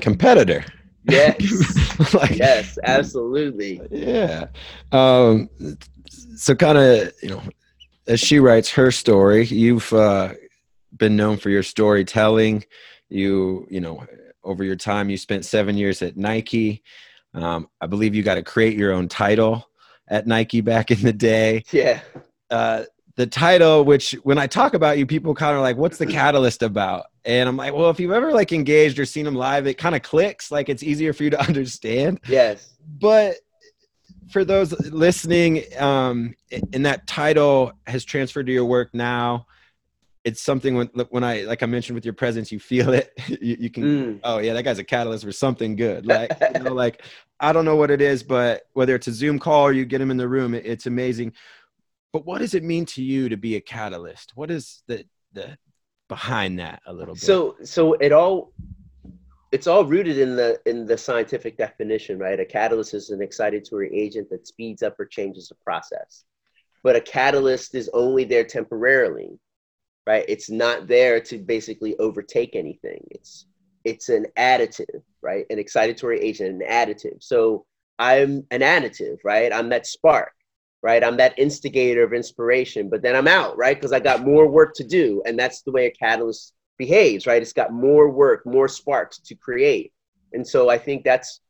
competitor. 0.00 0.64
Yes, 1.06 2.14
like, 2.14 2.36
yes, 2.36 2.78
absolutely. 2.84 3.80
yeah. 3.90 4.46
Um, 4.92 5.48
so 6.36 6.54
kind 6.54 6.78
of, 6.78 7.12
you 7.22 7.30
know, 7.30 7.42
as 8.06 8.20
she 8.20 8.38
writes 8.38 8.70
her 8.70 8.90
story, 8.90 9.46
you've 9.46 9.92
uh, 9.92 10.34
been 10.96 11.16
known 11.16 11.36
for 11.36 11.50
your 11.50 11.62
storytelling. 11.62 12.64
You, 13.08 13.66
you 13.70 13.80
know, 13.80 14.04
over 14.42 14.64
your 14.64 14.76
time, 14.76 15.10
you 15.10 15.16
spent 15.16 15.44
seven 15.44 15.76
years 15.76 16.02
at 16.02 16.16
Nike. 16.16 16.82
Um, 17.32 17.68
I 17.80 17.86
believe 17.86 18.14
you 18.14 18.22
got 18.22 18.34
to 18.34 18.42
create 18.42 18.76
your 18.76 18.92
own 18.92 19.08
title 19.08 19.68
at 20.08 20.26
Nike 20.26 20.60
back 20.60 20.90
in 20.90 21.00
the 21.02 21.12
day. 21.12 21.64
Yeah, 21.72 22.00
uh, 22.50 22.84
the 23.16 23.26
title, 23.26 23.84
which 23.84 24.12
when 24.22 24.38
I 24.38 24.46
talk 24.46 24.74
about 24.74 24.98
you, 24.98 25.06
people 25.06 25.34
kind 25.34 25.56
of 25.56 25.62
like, 25.62 25.76
what's 25.76 25.98
the 25.98 26.06
catalyst 26.06 26.62
about? 26.62 27.06
And 27.24 27.48
I'm 27.48 27.56
like, 27.56 27.72
well, 27.72 27.90
if 27.90 28.00
you've 28.00 28.12
ever 28.12 28.32
like 28.32 28.52
engaged 28.52 28.98
or 28.98 29.04
seen 29.04 29.24
them 29.24 29.34
live, 29.36 29.66
it 29.66 29.74
kind 29.78 29.94
of 29.94 30.02
clicks. 30.02 30.50
Like 30.50 30.68
it's 30.68 30.82
easier 30.82 31.12
for 31.12 31.22
you 31.22 31.30
to 31.30 31.40
understand. 31.48 32.20
yes, 32.28 32.74
But 33.00 33.36
for 34.34 34.44
those 34.44 34.72
listening, 34.90 35.62
um, 35.78 36.34
and 36.72 36.84
that 36.84 37.06
title 37.06 37.72
has 37.86 38.04
transferred 38.04 38.46
to 38.46 38.52
your 38.52 38.64
work 38.64 38.92
now. 38.92 39.46
It's 40.24 40.42
something 40.42 40.74
when 40.74 40.88
when 41.10 41.22
I 41.22 41.42
like 41.42 41.62
I 41.62 41.66
mentioned 41.66 41.94
with 41.94 42.04
your 42.04 42.14
presence, 42.14 42.50
you 42.50 42.58
feel 42.58 42.92
it. 42.92 43.12
you, 43.28 43.56
you 43.60 43.70
can 43.70 43.84
Mm. 43.84 44.20
oh 44.24 44.38
yeah, 44.38 44.52
that 44.54 44.64
guy's 44.64 44.80
a 44.80 44.84
catalyst 44.84 45.24
for 45.24 45.30
something 45.30 45.76
good. 45.76 46.04
Like 46.04 46.32
you 46.52 46.64
know, 46.64 46.74
like 46.84 47.04
I 47.38 47.52
don't 47.52 47.64
know 47.64 47.76
what 47.76 47.92
it 47.92 48.00
is, 48.00 48.24
but 48.24 48.62
whether 48.72 48.96
it's 48.96 49.06
a 49.06 49.12
Zoom 49.12 49.38
call 49.38 49.62
or 49.62 49.72
you 49.72 49.84
get 49.84 50.00
him 50.00 50.10
in 50.10 50.16
the 50.16 50.28
room, 50.28 50.52
it, 50.52 50.66
it's 50.66 50.86
amazing. 50.86 51.32
But 52.12 52.26
what 52.26 52.40
does 52.40 52.54
it 52.54 52.64
mean 52.64 52.86
to 52.86 53.04
you 53.04 53.28
to 53.28 53.36
be 53.36 53.54
a 53.54 53.60
catalyst? 53.60 54.32
What 54.34 54.50
is 54.50 54.82
the 54.88 55.04
the 55.32 55.56
behind 56.08 56.58
that 56.58 56.82
a 56.86 56.92
little 56.92 57.14
bit? 57.14 57.22
So 57.22 57.54
so 57.62 57.92
it 57.92 58.10
all 58.10 58.52
it's 59.54 59.68
all 59.68 59.84
rooted 59.84 60.18
in 60.18 60.34
the 60.34 60.60
in 60.66 60.84
the 60.84 60.98
scientific 60.98 61.56
definition, 61.56 62.18
right? 62.18 62.40
A 62.40 62.44
catalyst 62.44 62.92
is 62.92 63.10
an 63.10 63.20
excitatory 63.20 63.88
agent 63.92 64.28
that 64.30 64.48
speeds 64.48 64.82
up 64.82 64.98
or 64.98 65.06
changes 65.06 65.52
a 65.52 65.64
process. 65.64 66.24
But 66.82 66.96
a 66.96 67.00
catalyst 67.00 67.76
is 67.76 67.88
only 67.94 68.24
there 68.24 68.42
temporarily, 68.42 69.38
right? 70.08 70.24
It's 70.26 70.50
not 70.50 70.88
there 70.88 71.20
to 71.20 71.38
basically 71.38 71.96
overtake 71.98 72.56
anything. 72.56 73.06
It's 73.12 73.46
it's 73.84 74.08
an 74.08 74.26
additive, 74.36 75.02
right? 75.22 75.46
An 75.50 75.58
excitatory 75.58 76.18
agent, 76.20 76.60
an 76.60 76.68
additive. 76.68 77.22
So 77.22 77.64
I'm 78.00 78.44
an 78.50 78.60
additive, 78.60 79.18
right? 79.22 79.52
I'm 79.52 79.68
that 79.68 79.86
spark, 79.86 80.32
right? 80.82 81.04
I'm 81.04 81.18
that 81.18 81.38
instigator 81.38 82.02
of 82.02 82.12
inspiration, 82.12 82.88
but 82.90 83.02
then 83.02 83.14
I'm 83.14 83.28
out, 83.28 83.56
right? 83.56 83.76
Because 83.76 83.92
I 83.92 84.00
got 84.00 84.24
more 84.24 84.48
work 84.48 84.74
to 84.74 84.84
do. 84.84 85.22
And 85.26 85.38
that's 85.38 85.62
the 85.62 85.70
way 85.70 85.86
a 85.86 85.92
catalyst 85.92 86.53
behaves, 86.76 87.26
right? 87.26 87.42
It's 87.42 87.52
got 87.52 87.72
more 87.72 88.10
work, 88.10 88.44
more 88.46 88.68
sparks 88.68 89.18
to 89.20 89.34
create. 89.34 89.92
And 90.32 90.46
so 90.46 90.68
I 90.68 90.78
think 90.78 91.04
that's 91.04 91.40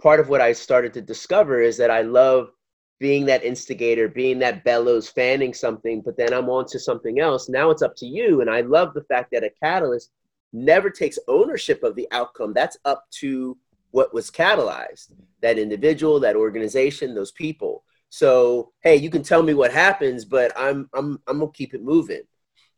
part 0.00 0.20
of 0.20 0.28
what 0.28 0.40
I 0.40 0.52
started 0.52 0.92
to 0.94 1.00
discover 1.00 1.60
is 1.60 1.76
that 1.76 1.90
I 1.90 2.02
love 2.02 2.50
being 2.98 3.26
that 3.26 3.44
instigator, 3.44 4.08
being 4.08 4.38
that 4.40 4.64
bellows, 4.64 5.08
fanning 5.08 5.52
something, 5.54 6.02
but 6.02 6.16
then 6.16 6.32
I'm 6.32 6.48
on 6.48 6.66
to 6.66 6.78
something 6.78 7.20
else. 7.20 7.48
Now 7.48 7.70
it's 7.70 7.82
up 7.82 7.96
to 7.96 8.06
you. 8.06 8.40
And 8.40 8.50
I 8.50 8.60
love 8.60 8.94
the 8.94 9.04
fact 9.04 9.30
that 9.32 9.44
a 9.44 9.50
catalyst 9.62 10.10
never 10.52 10.90
takes 10.90 11.18
ownership 11.28 11.82
of 11.82 11.96
the 11.96 12.06
outcome. 12.12 12.52
That's 12.52 12.76
up 12.84 13.04
to 13.20 13.56
what 13.90 14.12
was 14.14 14.30
catalyzed 14.30 15.12
that 15.40 15.58
individual, 15.58 16.20
that 16.20 16.36
organization, 16.36 17.14
those 17.14 17.32
people. 17.32 17.84
So, 18.08 18.72
hey, 18.80 18.96
you 18.96 19.10
can 19.10 19.22
tell 19.22 19.42
me 19.42 19.54
what 19.54 19.72
happens, 19.72 20.24
but 20.24 20.52
I'm 20.56 20.88
I'm 20.94 21.20
I'm 21.26 21.40
gonna 21.40 21.50
keep 21.52 21.74
it 21.74 21.82
moving. 21.82 22.22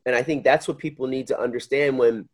And 0.06 0.14
I 0.14 0.22
think 0.22 0.44
that's 0.44 0.68
what 0.68 0.78
people 0.78 1.06
need 1.06 1.26
to 1.28 1.40
understand 1.40 1.98
when 1.98 2.28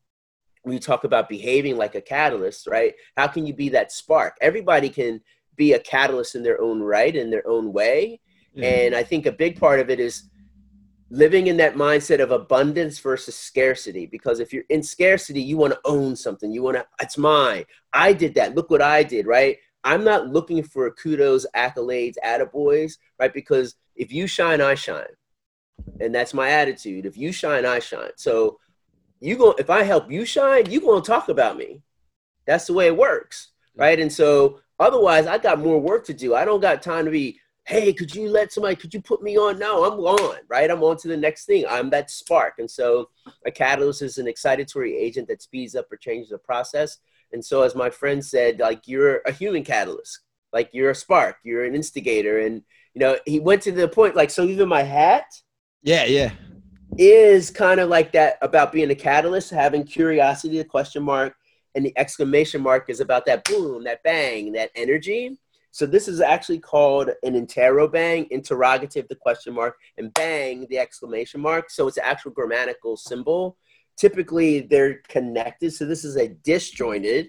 we 0.65 0.79
talk 0.79 1.05
about 1.05 1.29
behaving 1.29 1.77
like 1.77 1.95
a 1.95 2.01
catalyst, 2.01 2.67
right? 2.67 2.95
How 3.17 3.27
can 3.27 3.47
you 3.47 3.55
be 3.55 3.71
that 3.71 3.93
spark? 3.93 4.37
Everybody 4.41 4.89
can 4.89 5.21
be 5.57 5.73
a 5.73 5.79
catalyst 5.79 6.35
in 6.35 6.43
their 6.43 6.61
own 6.61 6.81
right, 6.81 7.15
in 7.15 7.31
their 7.31 7.47
own 7.47 7.73
way. 7.73 8.21
Mm-hmm. 8.57 8.65
And 8.65 8.95
I 8.95 9.03
think 9.03 9.27
a 9.27 9.33
big 9.33 9.59
part 9.59 9.81
of 9.81 9.91
it 9.91 10.01
is 10.01 10.29
living 11.11 11.47
in 11.47 11.57
that 11.57 11.75
mindset 11.75 12.21
of 12.21 12.31
abundance 12.31 12.99
versus 12.99 13.35
scarcity. 13.35 14.07
Because 14.07 14.41
if 14.41 14.53
you're 14.53 14.65
in 14.69 14.83
scarcity, 14.83 15.43
you 15.43 15.57
want 15.57 15.73
to 15.73 15.81
own 15.85 16.15
something. 16.15 16.53
You 16.53 16.63
want 16.63 16.77
to, 16.77 16.87
it's 17.01 17.19
mine. 17.19 17.65
I 17.93 18.13
did 18.13 18.35
that. 18.35 18.55
Look 18.55 18.71
what 18.71 18.83
I 18.83 19.03
did, 19.03 19.27
right? 19.27 19.57
I'm 19.83 20.05
not 20.05 20.29
looking 20.29 20.63
for 20.63 20.91
kudos, 20.91 21.47
accolades, 21.57 22.17
attaboys, 22.25 22.99
right? 23.19 23.33
Because 23.33 23.77
if 23.97 24.13
you 24.13 24.27
shine, 24.27 24.61
I 24.61 24.75
shine 24.75 25.07
and 26.01 26.15
that's 26.15 26.35
my 26.35 26.51
attitude. 26.51 27.07
If 27.07 27.17
you 27.17 27.33
shine, 27.33 27.65
I 27.65 27.79
shine. 27.79 28.11
So 28.17 28.59
you 29.21 29.37
go. 29.37 29.53
If 29.53 29.71
I 29.71 29.83
help 29.83 30.11
you 30.11 30.25
shine, 30.25 30.71
you 30.71 30.81
gonna 30.81 31.03
talk 31.03 31.29
about 31.29 31.57
me. 31.57 31.83
That's 32.47 32.67
the 32.67 32.73
way 32.73 32.87
it 32.87 32.97
works, 32.97 33.49
right? 33.77 34.01
And 34.01 34.13
so 34.13 34.61
otherwise, 34.79 35.27
I 35.27 35.39
got 35.39 35.61
more 35.61 35.79
work 35.79 36.05
to 36.07 36.15
do. 36.15 36.35
I 36.35 36.45
don't 36.45 36.61
got 36.61 36.83
time 36.83 37.05
to 37.05 37.11
be. 37.11 37.39
Hey, 37.65 37.93
could 37.93 38.13
you 38.15 38.31
let 38.31 38.53
somebody? 38.53 38.75
Could 38.75 38.95
you 38.95 39.03
put 39.03 39.23
me 39.23 39.37
on? 39.37 39.59
No, 39.59 39.85
I'm 39.85 40.01
on. 40.01 40.39
Right, 40.49 40.71
I'm 40.71 40.83
on 40.83 40.97
to 40.99 41.09
the 41.09 41.17
next 41.17 41.45
thing. 41.45 41.67
I'm 41.69 41.91
that 41.91 42.11
spark, 42.11 42.55
and 42.59 42.71
so 42.71 43.11
a 43.47 43.51
catalyst 43.51 44.03
is 44.03 44.19
an 44.19 44.27
excitatory 44.27 44.95
agent 44.95 45.29
that 45.29 45.43
speeds 45.43 45.75
up 45.77 45.93
or 45.93 45.97
changes 45.97 46.31
the 46.31 46.39
process. 46.39 46.99
And 47.33 47.45
so, 47.45 47.63
as 47.63 47.75
my 47.75 47.91
friend 47.91 48.25
said, 48.25 48.59
like 48.59 48.89
you're 48.89 49.21
a 49.27 49.33
human 49.33 49.63
catalyst, 49.63 50.21
like 50.53 50.71
you're 50.73 50.91
a 50.91 50.95
spark, 50.95 51.37
you're 51.45 51.65
an 51.65 51.75
instigator, 51.75 52.41
and 52.41 52.63
you 52.95 53.01
know 53.01 53.19
he 53.27 53.39
went 53.39 53.63
to 53.63 53.73
the 53.73 53.87
point 53.87 54.17
like 54.17 54.31
so. 54.31 54.45
Even 54.45 54.69
my 54.69 54.83
hat 54.83 55.27
yeah, 55.83 56.05
yeah. 56.05 56.33
Is 56.99 57.51
kind 57.51 57.81
of 57.81 57.89
like 57.89 58.13
that 58.13 58.37
about 58.43 58.73
being 58.73 58.91
a 58.91 58.95
catalyst, 58.95 59.51
having 59.51 59.85
curiosity, 59.85 60.59
the 60.59 60.65
question 60.65 61.03
mark, 61.03 61.35
and 61.75 61.85
the 61.85 61.93
exclamation 61.97 62.61
mark 62.61 62.91
is 62.91 63.01
about 63.01 63.25
that 63.27 63.45
boom, 63.45 63.85
that 63.85 64.03
bang, 64.03 64.53
that 64.53 64.71
energy. 64.75 65.39
So 65.73 65.87
this 65.87 66.09
is 66.09 66.21
actually 66.21 66.59
called 66.59 67.11
an 67.23 67.35
interrobang, 67.35 68.27
interrogative, 68.31 69.07
the 69.09 69.15
question 69.15 69.55
mark, 69.55 69.77
and 69.99 70.13
bang, 70.15 70.67
the 70.69 70.79
exclamation 70.79 71.41
mark. 71.41 71.71
So 71.71 71.87
it's 71.87 71.97
an 71.97 72.05
actual 72.05 72.33
grammatical 72.33 72.97
symbol. 72.97 73.57
Typically, 74.01 74.61
they're 74.61 75.03
connected. 75.09 75.75
So 75.75 75.85
this 75.85 76.07
is 76.07 76.17
a 76.17 76.29
disjointed 76.29 77.29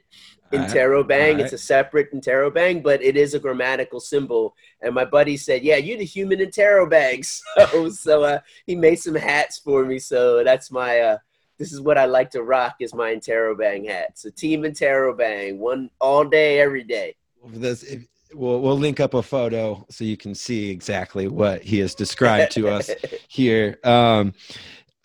interrobang. 0.54 1.34
Right. 1.34 1.40
It's 1.42 1.52
a 1.52 1.58
separate 1.58 2.14
interrobang, 2.14 2.82
but 2.82 3.04
it 3.04 3.18
is 3.18 3.34
a 3.34 3.40
grammatical 3.40 4.00
symbol. 4.00 4.56
And 4.80 4.96
my 4.96 5.04
buddy 5.04 5.36
said, 5.36 5.64
"Yeah, 5.64 5.76
you're 5.76 5.98
the 5.98 6.06
human 6.06 6.40
interrobang." 6.40 7.28
So, 7.72 7.90
so 7.90 8.24
uh, 8.24 8.40
he 8.66 8.76
made 8.76 9.00
some 9.00 9.16
hats 9.16 9.60
for 9.60 9.84
me. 9.84 10.00
So 10.00 10.46
that's 10.46 10.72
my. 10.72 11.00
Uh, 11.00 11.18
this 11.60 11.74
is 11.74 11.82
what 11.82 11.98
I 11.98 12.06
like 12.06 12.32
to 12.32 12.42
rock 12.42 12.76
is 12.80 12.94
my 12.94 13.14
interrobang 13.14 13.90
hat. 13.90 14.18
So 14.18 14.30
team 14.30 14.64
interrobang, 14.64 15.58
one 15.58 15.90
all 16.00 16.24
day, 16.24 16.62
every 16.62 16.86
day. 16.86 17.16
This, 17.54 17.84
if, 17.84 18.08
we'll 18.34 18.62
we'll 18.62 18.78
link 18.78 19.00
up 19.00 19.14
a 19.14 19.22
photo 19.22 19.86
so 19.90 20.04
you 20.04 20.18
can 20.18 20.34
see 20.34 20.70
exactly 20.70 21.28
what 21.28 21.62
he 21.62 21.80
has 21.80 21.96
described 21.96 22.54
to 22.54 22.70
us 22.70 22.90
here. 23.28 23.78
Um, 23.84 24.34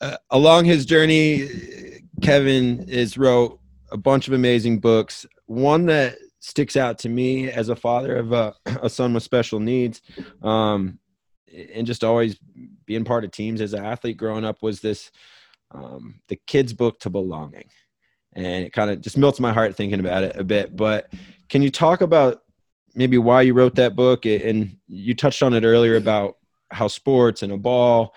uh, 0.00 0.16
along 0.30 0.64
his 0.64 0.84
journey, 0.84 1.48
Kevin 2.22 2.88
is 2.88 3.16
wrote 3.16 3.60
a 3.92 3.96
bunch 3.96 4.28
of 4.28 4.34
amazing 4.34 4.78
books. 4.78 5.26
One 5.46 5.86
that 5.86 6.16
sticks 6.40 6.76
out 6.76 6.98
to 7.00 7.08
me 7.08 7.50
as 7.50 7.68
a 7.68 7.76
father 7.76 8.16
of 8.16 8.32
a, 8.32 8.54
a 8.82 8.90
son 8.90 9.14
with 9.14 9.22
special 9.22 9.60
needs 9.60 10.02
um, 10.42 10.98
and 11.74 11.86
just 11.86 12.04
always 12.04 12.38
being 12.84 13.04
part 13.04 13.24
of 13.24 13.30
teams 13.30 13.60
as 13.60 13.72
an 13.72 13.84
athlete 13.84 14.16
growing 14.16 14.44
up 14.44 14.62
was 14.62 14.80
this 14.80 15.10
um, 15.72 16.20
the 16.28 16.36
kids 16.46 16.72
book 16.72 17.00
to 17.00 17.10
belonging. 17.10 17.68
And 18.34 18.66
it 18.66 18.72
kind 18.72 18.90
of 18.90 19.00
just 19.00 19.16
melts 19.16 19.40
my 19.40 19.52
heart 19.52 19.76
thinking 19.76 20.00
about 20.00 20.22
it 20.22 20.36
a 20.36 20.44
bit 20.44 20.76
but 20.76 21.12
can 21.48 21.62
you 21.62 21.70
talk 21.70 22.00
about 22.00 22.42
maybe 22.94 23.18
why 23.18 23.42
you 23.42 23.54
wrote 23.54 23.76
that 23.76 23.94
book? 23.94 24.26
And 24.26 24.76
you 24.88 25.14
touched 25.14 25.42
on 25.42 25.54
it 25.54 25.64
earlier 25.64 25.96
about 25.96 26.36
how 26.70 26.88
sports 26.88 27.42
and 27.42 27.52
a 27.52 27.56
ball 27.56 28.14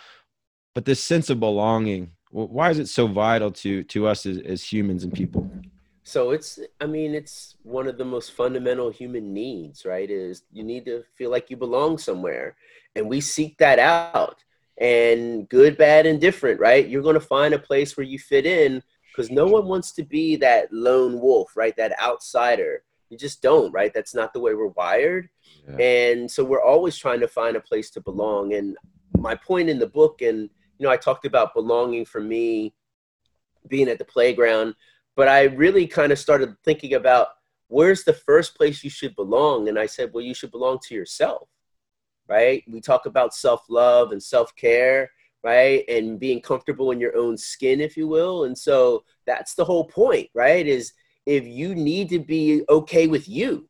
but 0.74 0.86
this 0.86 1.04
sense 1.04 1.30
of 1.30 1.40
belonging 1.40 2.12
why 2.32 2.70
is 2.70 2.80
it 2.80 2.88
so 2.88 3.08
vital 3.08 3.52
to 3.52 3.84
to 3.86 4.08
us 4.08 4.26
as, 4.26 4.38
as 4.40 4.64
humans 4.64 5.04
and 5.04 5.14
people? 5.14 5.50
So 6.04 6.32
it's 6.32 6.60
i 6.80 6.86
mean 6.86 7.14
it's 7.14 7.56
one 7.64 7.88
of 7.88 7.98
the 7.98 8.06
most 8.06 8.34
fundamental 8.34 8.90
human 8.90 9.34
needs 9.34 9.86
right 9.86 10.10
is 10.10 10.44
you 10.52 10.64
need 10.64 10.86
to 10.86 11.04
feel 11.16 11.32
like 11.32 11.50
you 11.50 11.58
belong 11.58 11.98
somewhere 11.98 12.56
and 12.96 13.08
we 13.08 13.22
seek 13.22 13.58
that 13.58 13.80
out. 13.80 14.44
And 14.82 15.50
good 15.50 15.78
bad 15.78 16.06
and 16.06 16.22
different 16.22 16.60
right? 16.60 16.88
You're 16.88 17.02
going 17.02 17.16
to 17.16 17.20
find 17.20 17.54
a 17.54 17.60
place 17.60 17.98
where 17.98 18.06
you 18.06 18.18
fit 18.18 18.46
in 18.46 18.82
because 19.12 19.30
no 19.30 19.46
one 19.46 19.66
wants 19.66 19.92
to 19.94 20.04
be 20.04 20.38
that 20.38 20.72
lone 20.72 21.20
wolf 21.20 21.58
right 21.58 21.76
that 21.76 22.00
outsider. 22.00 22.84
You 23.10 23.18
just 23.18 23.42
don't 23.42 23.72
right? 23.74 23.94
That's 23.94 24.16
not 24.16 24.34
the 24.34 24.40
way 24.40 24.54
we're 24.54 24.68
wired. 24.68 25.30
Yeah. 25.68 25.78
and 25.78 26.32
so 26.32 26.44
we're 26.46 26.64
always 26.64 26.96
trying 26.96 27.20
to 27.20 27.28
find 27.28 27.58
a 27.58 27.62
place 27.62 27.90
to 27.92 28.02
belong. 28.02 28.54
And 28.54 28.78
my 29.18 29.36
point 29.36 29.68
in 29.68 29.80
the 29.80 29.88
book 29.88 30.22
and 30.22 30.50
you 30.80 30.86
know 30.86 30.92
i 30.92 30.98
talked 30.98 31.26
about 31.26 31.54
belonging 31.54 32.04
for 32.04 32.20
me 32.20 32.74
being 33.68 33.88
at 33.88 34.00
the 34.00 34.06
playground 34.06 34.74
but 35.20 35.28
I 35.28 35.44
really 35.48 35.86
kind 35.86 36.14
of 36.14 36.18
started 36.18 36.56
thinking 36.64 36.94
about 36.94 37.28
where's 37.68 38.06
the 38.06 38.14
first 38.14 38.56
place 38.56 38.86
you 38.86 38.90
should 38.90 39.14
belong? 39.18 39.68
And 39.68 39.78
I 39.78 39.86
said, 39.86 40.12
well, 40.14 40.24
you 40.24 40.34
should 40.34 40.50
belong 40.50 40.80
to 40.88 40.96
yourself, 40.96 41.50
right? 42.30 42.64
We 42.70 42.80
talk 42.80 43.06
about 43.06 43.36
self 43.36 43.66
love 43.70 44.14
and 44.14 44.24
self 44.24 44.56
care, 44.56 45.12
right? 45.44 45.84
And 45.90 46.22
being 46.22 46.40
comfortable 46.40 46.92
in 46.92 47.02
your 47.02 47.18
own 47.18 47.38
skin, 47.38 47.82
if 47.82 47.98
you 47.98 48.08
will. 48.08 48.46
And 48.46 48.58
so 48.58 49.04
that's 49.28 49.56
the 49.56 49.66
whole 49.66 49.84
point, 49.84 50.30
right? 50.34 50.66
Is 50.66 50.94
if 51.26 51.46
you 51.46 51.76
need 51.76 52.08
to 52.12 52.20
be 52.20 52.64
okay 52.70 53.08
with 53.08 53.28
you 53.28 53.68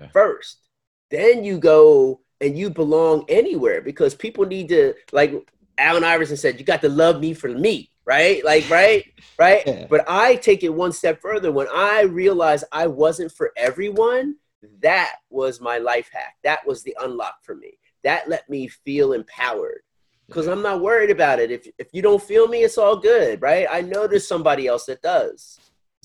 yeah. 0.00 0.08
first, 0.08 0.68
then 1.12 1.44
you 1.44 1.58
go 1.58 2.22
and 2.40 2.58
you 2.58 2.70
belong 2.70 3.24
anywhere 3.28 3.82
because 3.82 4.16
people 4.16 4.44
need 4.44 4.68
to, 4.70 4.94
like 5.12 5.32
Allen 5.78 6.04
Iverson 6.04 6.36
said, 6.36 6.58
you 6.58 6.64
got 6.64 6.80
to 6.82 6.88
love 6.88 7.20
me 7.20 7.34
for 7.34 7.48
me 7.48 7.90
right? 8.06 8.42
Like, 8.44 8.68
right, 8.70 9.04
right. 9.38 9.62
Yeah. 9.66 9.86
But 9.90 10.04
I 10.08 10.36
take 10.36 10.62
it 10.62 10.72
one 10.72 10.92
step 10.92 11.20
further. 11.20 11.50
When 11.50 11.66
I 11.74 12.02
realized 12.02 12.64
I 12.72 12.86
wasn't 12.86 13.32
for 13.32 13.52
everyone, 13.56 14.36
that 14.80 15.16
was 15.28 15.60
my 15.60 15.78
life 15.78 16.08
hack. 16.12 16.36
That 16.44 16.66
was 16.66 16.82
the 16.82 16.96
unlock 17.02 17.42
for 17.42 17.54
me. 17.54 17.78
That 18.04 18.28
let 18.28 18.48
me 18.48 18.68
feel 18.68 19.12
empowered 19.12 19.80
because 20.28 20.46
I'm 20.46 20.62
not 20.62 20.80
worried 20.80 21.10
about 21.10 21.40
it. 21.40 21.50
If 21.50 21.66
if 21.78 21.88
you 21.92 22.02
don't 22.02 22.22
feel 22.22 22.46
me, 22.46 22.62
it's 22.62 22.78
all 22.78 22.96
good, 22.96 23.42
right? 23.42 23.66
I 23.70 23.80
know 23.80 24.06
there's 24.06 24.28
somebody 24.28 24.66
else 24.68 24.86
that 24.86 25.02
does, 25.02 25.58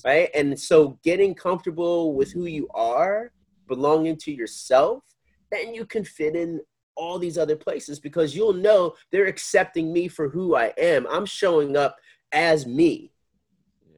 right? 0.04 0.28
And 0.34 0.58
so 0.58 0.98
getting 1.04 1.34
comfortable 1.34 2.14
with 2.14 2.32
who 2.32 2.46
you 2.46 2.68
are, 2.74 3.30
belonging 3.68 4.16
to 4.18 4.32
yourself, 4.32 5.04
then 5.52 5.74
you 5.74 5.86
can 5.86 6.04
fit 6.04 6.34
in 6.34 6.60
all 6.96 7.18
these 7.18 7.38
other 7.38 7.56
places 7.56 7.98
because 7.98 8.34
you'll 8.34 8.52
know 8.52 8.94
they're 9.10 9.26
accepting 9.26 9.92
me 9.92 10.08
for 10.08 10.28
who 10.28 10.56
I 10.56 10.72
am. 10.78 11.06
I'm 11.10 11.26
showing 11.26 11.76
up 11.76 11.96
as 12.32 12.66
me. 12.66 13.12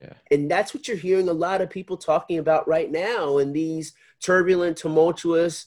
Yeah. 0.03 0.13
And 0.31 0.51
that's 0.51 0.75
what 0.75 0.87
you're 0.87 0.97
hearing 0.97 1.29
a 1.29 1.33
lot 1.33 1.61
of 1.61 1.71
people 1.71 1.97
talking 1.97 2.39
about 2.39 2.69
right 2.69 2.91
now 2.91 3.39
in 3.39 3.53
these 3.53 3.95
turbulent, 4.21 4.77
tumultuous, 4.77 5.67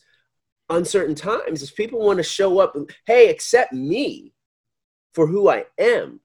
uncertain 0.69 1.15
times 1.15 1.61
is 1.61 1.71
people 1.71 2.05
want 2.05 2.17
to 2.17 2.23
show 2.23 2.59
up, 2.59 2.75
hey, 3.05 3.29
accept 3.29 3.73
me 3.73 4.33
for 5.13 5.27
who 5.27 5.49
I 5.49 5.65
am. 5.79 6.19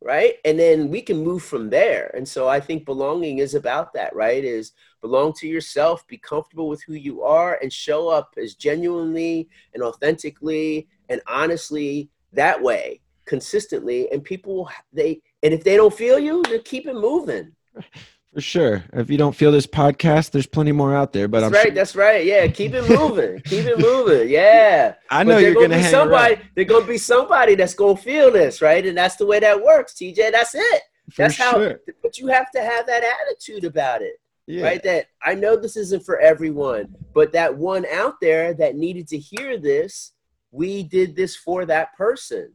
Right? 0.00 0.34
And 0.44 0.58
then 0.58 0.90
we 0.90 1.00
can 1.00 1.22
move 1.22 1.42
from 1.42 1.70
there. 1.70 2.10
And 2.14 2.26
so 2.26 2.48
i 2.48 2.60
think 2.60 2.84
belonging 2.84 3.38
is 3.38 3.54
about 3.54 3.92
that 3.94 4.14
right? 4.14 4.44
Is 4.44 4.72
belong 5.00 5.32
to 5.34 5.48
yourself 5.48 6.06
be 6.06 6.18
comfortable 6.18 6.68
with 6.68 6.82
who 6.82 6.94
you 6.94 7.22
are 7.22 7.58
and 7.62 7.72
show 7.72 8.08
up 8.08 8.34
as 8.36 8.54
genuinely 8.54 9.48
and 9.74 9.82
authentically 9.82 10.88
and 11.08 11.20
honestly 11.26 12.10
that 12.32 12.60
way 12.62 13.00
consistently. 13.26 14.10
And 14.12 14.22
people 14.22 14.70
they 14.92 15.20
and 15.42 15.52
if 15.54 15.64
they 15.64 15.76
don't 15.76 15.94
feel 15.94 16.18
you 16.18 16.42
then 16.44 16.62
keep 16.62 16.86
it 16.86 16.94
moving 16.94 17.52
for 18.34 18.40
sure. 18.40 18.84
If 18.92 19.10
you 19.10 19.18
don't 19.18 19.34
feel 19.34 19.50
this 19.50 19.66
podcast, 19.66 20.30
there's 20.30 20.46
plenty 20.46 20.72
more 20.72 20.94
out 20.94 21.12
there. 21.12 21.28
But 21.28 21.40
that's 21.40 21.46
I'm 21.48 21.52
right. 21.54 21.62
sure- 21.66 21.74
That's 21.74 21.96
right. 21.96 22.24
Yeah, 22.24 22.46
keep 22.48 22.72
it 22.74 22.88
moving. 22.88 23.40
keep 23.40 23.64
it 23.66 23.78
moving. 23.78 24.28
Yeah. 24.28 24.94
I 25.10 25.24
know 25.24 25.38
you're 25.38 25.54
gonna 25.54 25.68
be 25.70 25.74
hang 25.82 25.90
somebody. 25.90 26.34
around. 26.34 26.44
There's 26.54 26.68
gonna 26.68 26.86
be 26.86 26.98
somebody 26.98 27.54
that's 27.54 27.74
gonna 27.74 27.96
feel 27.96 28.30
this, 28.30 28.60
right? 28.62 28.84
And 28.86 28.96
that's 28.96 29.16
the 29.16 29.26
way 29.26 29.40
that 29.40 29.62
works, 29.62 29.94
TJ. 29.94 30.30
That's 30.32 30.54
it. 30.54 30.82
For 31.10 31.22
That's 31.22 31.36
how. 31.38 31.58
But 32.02 32.18
you 32.18 32.26
have 32.28 32.50
to 32.52 32.60
have 32.60 32.86
that 32.86 33.02
attitude 33.02 33.64
about 33.64 34.02
it, 34.02 34.20
Yeah. 34.46 34.64
right? 34.64 34.82
That 34.82 35.06
I 35.22 35.34
know 35.34 35.56
this 35.56 35.76
isn't 35.76 36.04
for 36.04 36.18
everyone, 36.20 36.94
but 37.14 37.32
that 37.32 37.56
one 37.56 37.86
out 37.86 38.20
there 38.20 38.52
that 38.54 38.76
needed 38.76 39.08
to 39.08 39.18
hear 39.18 39.56
this, 39.58 40.12
we 40.50 40.82
did 40.82 41.16
this 41.16 41.34
for 41.34 41.64
that 41.64 41.96
person, 41.96 42.52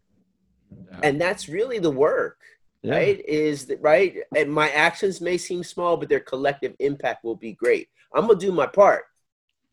Yeah. 0.71 0.99
and 1.03 1.19
that's 1.19 1.49
really 1.49 1.79
the 1.79 1.89
work 1.91 2.37
Yeah. 2.83 2.95
right 2.95 3.23
is 3.25 3.65
that 3.67 3.81
right 3.81 4.17
and 4.35 4.51
my 4.51 4.69
actions 4.71 5.21
may 5.21 5.37
seem 5.37 5.63
small 5.63 5.95
but 5.95 6.09
their 6.09 6.19
collective 6.19 6.75
impact 6.79 7.23
will 7.23 7.35
be 7.37 7.53
great 7.53 7.87
i'm 8.13 8.27
gonna 8.27 8.37
do 8.37 8.51
my 8.51 8.67
part 8.67 9.05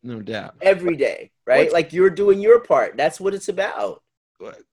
No 0.04 0.22
doubt. 0.22 0.54
every 0.62 0.96
day 0.96 1.32
right 1.46 1.58
What's- 1.64 1.72
like 1.72 1.92
you're 1.92 2.10
doing 2.10 2.40
your 2.40 2.60
part 2.60 2.96
that's 2.96 3.20
what 3.20 3.34
it's 3.34 3.48
about 3.48 4.02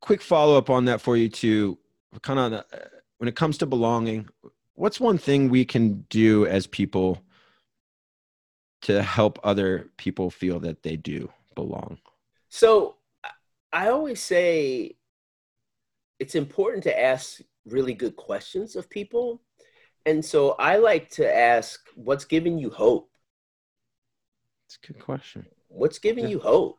quick 0.01 0.21
follow 0.21 0.55
up 0.57 0.69
on 0.69 0.85
that 0.85 1.01
for 1.01 1.17
you 1.17 1.27
too. 1.29 1.77
Kind 2.21 2.39
of 2.39 2.53
uh, 2.53 2.63
when 3.17 3.27
it 3.27 3.35
comes 3.35 3.57
to 3.57 3.65
belonging, 3.65 4.29
what's 4.75 4.97
one 4.99 5.17
thing 5.17 5.49
we 5.49 5.65
can 5.65 6.05
do 6.09 6.45
as 6.45 6.65
people 6.67 7.21
to 8.83 9.03
help 9.03 9.39
other 9.43 9.89
people 9.97 10.29
feel 10.29 10.59
that 10.61 10.83
they 10.83 10.95
do 10.95 11.29
belong? 11.55 11.97
so 12.49 12.95
i 13.73 13.89
always 13.89 14.21
say 14.21 14.95
it's 16.19 16.35
important 16.35 16.83
to 16.83 16.97
ask 17.11 17.41
really 17.67 17.93
good 17.93 18.15
questions 18.15 18.75
of 18.75 18.89
people. 18.89 19.41
And 20.05 20.23
so 20.23 20.51
i 20.59 20.77
like 20.77 21.09
to 21.11 21.25
ask 21.53 21.79
what's 21.95 22.25
giving 22.25 22.57
you 22.57 22.69
hope? 22.69 23.09
It's 24.67 24.77
a 24.83 24.87
good 24.87 24.99
question. 25.01 25.45
what's 25.69 25.99
giving 25.99 26.25
Yeah. 26.25 26.31
you 26.31 26.39
hope 26.39 26.77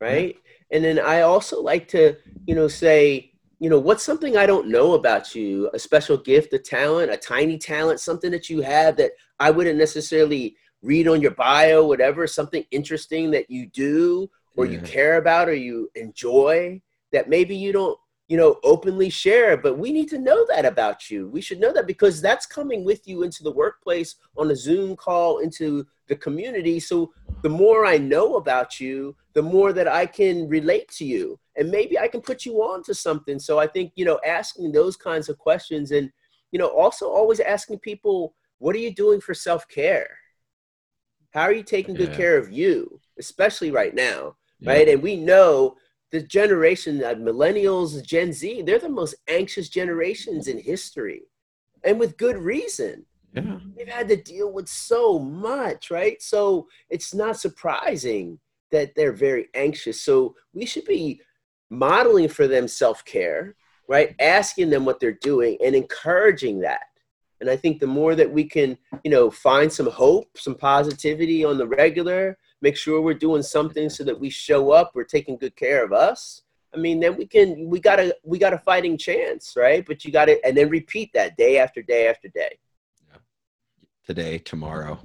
right? 0.00 0.36
And 0.72 0.84
then 0.84 0.98
i 0.98 1.22
also 1.22 1.62
like 1.62 1.88
to 1.88 2.16
you 2.46 2.54
know 2.54 2.68
say 2.68 3.32
you 3.60 3.70
know 3.70 3.78
what's 3.78 4.02
something 4.02 4.36
i 4.36 4.44
don't 4.46 4.68
know 4.68 4.92
about 4.94 5.34
you? 5.34 5.70
A 5.72 5.78
special 5.78 6.16
gift 6.18 6.52
a 6.52 6.58
talent 6.58 7.10
a 7.10 7.16
tiny 7.16 7.56
talent 7.58 8.00
something 8.00 8.30
that 8.32 8.50
you 8.50 8.60
have 8.60 8.96
that 8.96 9.12
i 9.40 9.50
wouldn't 9.50 9.78
necessarily 9.78 10.56
read 10.82 11.08
on 11.08 11.22
your 11.22 11.30
bio 11.32 11.86
whatever 11.86 12.26
something 12.26 12.64
interesting 12.70 13.30
that 13.30 13.48
you 13.48 13.66
do 13.68 14.28
or 14.56 14.66
you 14.66 14.80
care 14.80 15.16
about 15.16 15.48
or 15.48 15.54
you 15.54 15.88
enjoy 15.94 16.80
that 17.12 17.28
maybe 17.28 17.56
you 17.56 17.72
don't 17.72 17.98
you 18.28 18.36
know 18.36 18.58
openly 18.64 19.08
share 19.08 19.56
but 19.56 19.78
we 19.78 19.92
need 19.92 20.08
to 20.08 20.18
know 20.18 20.44
that 20.48 20.64
about 20.64 21.10
you 21.10 21.28
we 21.28 21.40
should 21.40 21.60
know 21.60 21.72
that 21.72 21.86
because 21.86 22.20
that's 22.20 22.46
coming 22.46 22.84
with 22.84 23.06
you 23.06 23.22
into 23.22 23.42
the 23.42 23.52
workplace 23.52 24.16
on 24.36 24.50
a 24.50 24.56
zoom 24.56 24.96
call 24.96 25.38
into 25.38 25.86
the 26.08 26.16
community 26.16 26.80
so 26.80 27.12
the 27.42 27.48
more 27.48 27.86
i 27.86 27.96
know 27.96 28.36
about 28.36 28.80
you 28.80 29.14
the 29.34 29.42
more 29.42 29.72
that 29.72 29.86
i 29.86 30.04
can 30.04 30.48
relate 30.48 30.88
to 30.88 31.04
you 31.04 31.38
and 31.56 31.70
maybe 31.70 31.98
i 31.98 32.08
can 32.08 32.20
put 32.20 32.44
you 32.44 32.54
on 32.62 32.82
to 32.82 32.94
something 32.94 33.38
so 33.38 33.58
i 33.58 33.66
think 33.66 33.92
you 33.94 34.04
know 34.04 34.18
asking 34.26 34.72
those 34.72 34.96
kinds 34.96 35.28
of 35.28 35.38
questions 35.38 35.92
and 35.92 36.10
you 36.52 36.58
know 36.58 36.68
also 36.68 37.08
always 37.08 37.40
asking 37.40 37.78
people 37.78 38.34
what 38.58 38.74
are 38.74 38.80
you 38.80 38.92
doing 38.92 39.20
for 39.20 39.34
self-care 39.34 40.08
how 41.30 41.42
are 41.42 41.52
you 41.52 41.62
taking 41.62 41.94
good 41.94 42.10
Yeah. 42.10 42.16
care 42.16 42.38
of 42.38 42.50
you 42.50 43.00
especially 43.18 43.70
right 43.70 43.94
now 43.94 44.36
Yeah. 44.60 44.72
right? 44.72 44.88
And 44.88 45.02
we 45.02 45.16
know 45.16 45.76
the 46.12 46.22
generation 46.22 47.02
of 47.02 47.18
millennials, 47.18 48.02
Gen 48.04 48.32
Z, 48.32 48.62
they're 48.62 48.78
the 48.78 48.88
most 48.88 49.16
anxious 49.28 49.68
generations 49.68 50.48
in 50.48 50.58
history, 50.58 51.22
and 51.84 51.98
with 51.98 52.16
good 52.16 52.36
reason. 52.36 53.04
Yeah. 53.32 53.58
They've 53.76 53.88
had 53.88 54.08
to 54.08 54.16
deal 54.16 54.50
with 54.50 54.68
so 54.68 55.18
much, 55.18 55.90
right? 55.90 56.20
So 56.22 56.68
it's 56.88 57.12
not 57.12 57.38
surprising 57.38 58.38
that 58.70 58.94
they're 58.94 59.12
very 59.12 59.48
anxious. 59.54 60.00
So 60.00 60.34
we 60.54 60.64
should 60.64 60.86
be 60.86 61.20
modeling 61.70 62.28
for 62.28 62.48
them 62.48 62.66
self 62.66 63.04
care, 63.04 63.54
right? 63.88 64.14
Asking 64.20 64.70
them 64.70 64.84
what 64.84 65.00
they're 65.00 65.18
doing 65.20 65.58
and 65.64 65.74
encouraging 65.74 66.60
that. 66.60 66.82
And 67.40 67.50
I 67.50 67.56
think 67.56 67.78
the 67.78 67.86
more 67.86 68.14
that 68.14 68.30
we 68.30 68.44
can, 68.44 68.78
you 69.04 69.10
know, 69.10 69.30
find 69.30 69.70
some 69.70 69.90
hope, 69.90 70.38
some 70.38 70.54
positivity 70.54 71.44
on 71.44 71.58
the 71.58 71.66
regular, 71.66 72.38
make 72.62 72.76
sure 72.76 73.00
we're 73.00 73.14
doing 73.14 73.42
something 73.42 73.88
so 73.90 74.04
that 74.04 74.18
we 74.18 74.30
show 74.30 74.70
up, 74.70 74.92
we're 74.94 75.04
taking 75.04 75.36
good 75.36 75.56
care 75.56 75.84
of 75.84 75.92
us. 75.92 76.42
I 76.74 76.78
mean, 76.78 77.00
then 77.00 77.16
we 77.16 77.26
can, 77.26 77.68
we 77.70 77.80
got 77.80 78.00
a, 78.00 78.14
we 78.22 78.38
got 78.38 78.52
a 78.52 78.58
fighting 78.58 78.98
chance, 78.98 79.54
right? 79.56 79.84
But 79.86 80.04
you 80.04 80.12
got 80.12 80.26
to, 80.26 80.44
and 80.44 80.56
then 80.56 80.68
repeat 80.68 81.10
that 81.14 81.36
day 81.36 81.58
after 81.58 81.82
day 81.82 82.08
after 82.08 82.28
day. 82.28 82.58
Yeah. 83.10 83.18
Today, 84.04 84.38
tomorrow. 84.38 84.98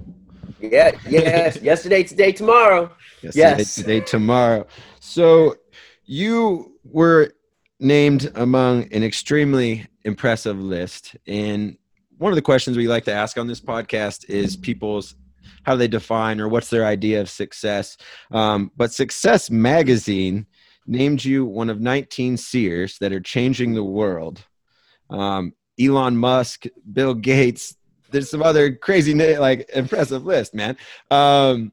Yeah, 0.60 0.92
yes, 1.08 1.56
yesterday, 1.62 2.02
today, 2.02 2.32
tomorrow. 2.32 2.90
Yesterday, 3.22 3.58
Yes. 3.58 3.74
today, 3.74 4.00
tomorrow. 4.00 4.66
So 5.00 5.56
you 6.04 6.78
were 6.84 7.32
named 7.80 8.30
among 8.34 8.92
an 8.92 9.02
extremely 9.02 9.86
impressive 10.04 10.58
list. 10.58 11.16
And 11.26 11.76
one 12.18 12.32
of 12.32 12.36
the 12.36 12.42
questions 12.42 12.76
we 12.76 12.86
like 12.86 13.04
to 13.04 13.12
ask 13.12 13.38
on 13.38 13.46
this 13.46 13.60
podcast 13.60 14.28
is 14.28 14.56
people's 14.56 15.14
how 15.64 15.72
do 15.74 15.78
they 15.78 15.88
define 15.88 16.40
or 16.40 16.48
what's 16.48 16.70
their 16.70 16.84
idea 16.84 17.20
of 17.20 17.30
success. 17.30 17.96
Um, 18.30 18.70
but 18.76 18.92
Success 18.92 19.50
Magazine 19.50 20.46
named 20.86 21.24
you 21.24 21.44
one 21.44 21.70
of 21.70 21.80
19 21.80 22.36
seers 22.36 22.98
that 22.98 23.12
are 23.12 23.20
changing 23.20 23.74
the 23.74 23.84
world. 23.84 24.44
Um, 25.10 25.54
Elon 25.80 26.16
Musk, 26.16 26.64
Bill 26.92 27.14
Gates, 27.14 27.76
there's 28.10 28.30
some 28.30 28.42
other 28.42 28.74
crazy, 28.74 29.14
like 29.38 29.70
impressive 29.74 30.24
list, 30.24 30.54
man. 30.54 30.76
Um, 31.10 31.72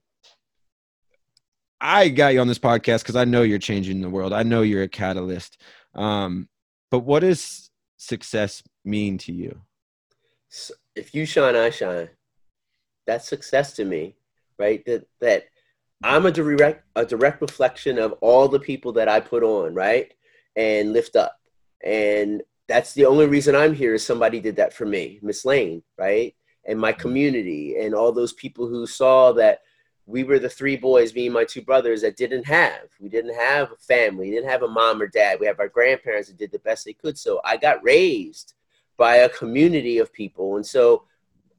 I 1.81 2.09
got 2.09 2.33
you 2.33 2.41
on 2.41 2.47
this 2.47 2.59
podcast 2.59 3.01
because 3.01 3.15
I 3.15 3.25
know 3.25 3.41
you're 3.41 3.59
changing 3.59 4.01
the 4.01 4.09
world. 4.09 4.33
I 4.33 4.43
know 4.43 4.61
you're 4.61 4.83
a 4.83 4.87
catalyst. 4.87 5.61
Um, 5.95 6.49
but 6.91 6.99
what 6.99 7.21
does 7.21 7.69
success 7.97 8.63
mean 8.83 9.17
to 9.19 9.31
you? 9.31 9.61
If 10.95 11.13
you 11.13 11.25
shine, 11.25 11.55
I 11.55 11.69
shine. 11.69 12.09
That's 13.05 13.27
success 13.27 13.73
to 13.73 13.85
me, 13.85 14.15
right? 14.57 14.85
That 14.85 15.07
that 15.21 15.45
I'm 16.03 16.25
a 16.25 16.31
direct 16.31 16.85
a 16.95 17.05
direct 17.05 17.41
reflection 17.41 17.99
of 17.99 18.13
all 18.21 18.47
the 18.47 18.59
people 18.59 18.93
that 18.93 19.09
I 19.09 19.19
put 19.19 19.43
on, 19.43 19.73
right, 19.73 20.13
and 20.55 20.93
lift 20.93 21.15
up. 21.15 21.39
And 21.83 22.41
that's 22.67 22.93
the 22.93 23.05
only 23.05 23.25
reason 23.25 23.55
I'm 23.55 23.73
here 23.73 23.95
is 23.95 24.05
somebody 24.05 24.39
did 24.39 24.55
that 24.57 24.73
for 24.73 24.85
me, 24.85 25.19
Miss 25.21 25.43
Lane, 25.43 25.81
right, 25.97 26.35
and 26.65 26.79
my 26.79 26.91
mm-hmm. 26.91 27.01
community, 27.01 27.77
and 27.79 27.93
all 27.93 28.11
those 28.11 28.33
people 28.33 28.67
who 28.67 28.85
saw 28.85 29.33
that 29.33 29.61
we 30.05 30.23
were 30.23 30.39
the 30.39 30.49
three 30.49 30.75
boys, 30.75 31.13
me 31.13 31.27
and 31.27 31.33
my 31.33 31.43
two 31.43 31.61
brothers, 31.61 32.01
that 32.01 32.17
didn't 32.17 32.45
have. 32.45 32.89
We 32.99 33.09
didn't 33.09 33.35
have 33.35 33.71
a 33.71 33.75
family, 33.75 34.29
We 34.29 34.35
didn't 34.35 34.49
have 34.49 34.63
a 34.63 34.67
mom 34.67 35.01
or 35.01 35.07
dad. 35.07 35.39
We 35.39 35.45
have 35.45 35.59
our 35.59 35.67
grandparents 35.67 36.29
that 36.29 36.37
did 36.37 36.51
the 36.51 36.59
best 36.59 36.85
they 36.85 36.93
could. 36.93 37.17
So 37.17 37.41
I 37.45 37.57
got 37.57 37.83
raised 37.83 38.53
by 38.97 39.17
a 39.17 39.29
community 39.29 39.99
of 39.99 40.11
people, 40.11 40.55
and 40.55 40.65
so 40.65 41.03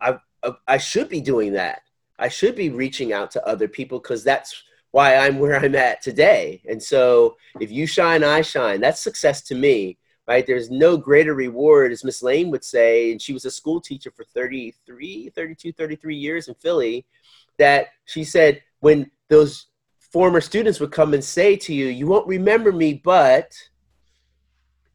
I 0.01 0.19
I 0.67 0.79
should 0.79 1.09
be 1.09 1.21
doing 1.21 1.53
that. 1.55 1.83
I 2.19 2.29
should 2.29 2.55
be 2.55 2.71
reaching 2.71 3.13
out 3.13 3.31
to 3.33 3.47
other 3.47 3.69
people 3.69 3.99
because 3.99 4.23
that's 4.23 4.63
why 4.91 5.17
I'm 5.17 5.39
where 5.39 5.57
I'm 5.57 5.75
at 5.75 6.03
today. 6.03 6.63
And 6.69 6.83
so 6.83 7.37
if 7.61 7.71
you 7.71 7.87
shine, 7.87 8.25
I 8.25 8.43
shine. 8.43 8.81
That's 8.81 9.01
success 9.01 9.43
to 9.43 9.55
me, 9.55 9.99
right? 10.27 10.47
There's 10.47 10.71
no 10.71 10.97
greater 10.97 11.35
reward, 11.35 11.93
as 11.93 12.05
Miss 12.05 12.23
Lane 12.23 12.51
would 12.51 12.65
say, 12.65 13.13
and 13.13 13.23
she 13.23 13.33
was 13.33 13.45
a 13.45 13.51
school 13.51 13.81
teacher 13.81 14.11
for 14.11 14.25
33, 14.25 15.31
32, 15.35 15.73
33 15.73 16.17
years 16.17 16.49
in 16.49 16.55
Philly, 16.55 17.07
that 17.59 17.89
she 18.05 18.25
said 18.25 18.63
when 18.81 19.11
those 19.29 19.67
former 19.99 20.41
students 20.41 20.81
would 20.81 20.91
come 20.91 21.15
and 21.15 21.23
say 21.23 21.57
to 21.57 21.73
you, 21.73 21.87
you 21.87 22.07
won't 22.07 22.27
remember 22.27 22.73
me, 22.73 22.95
but 22.95 23.55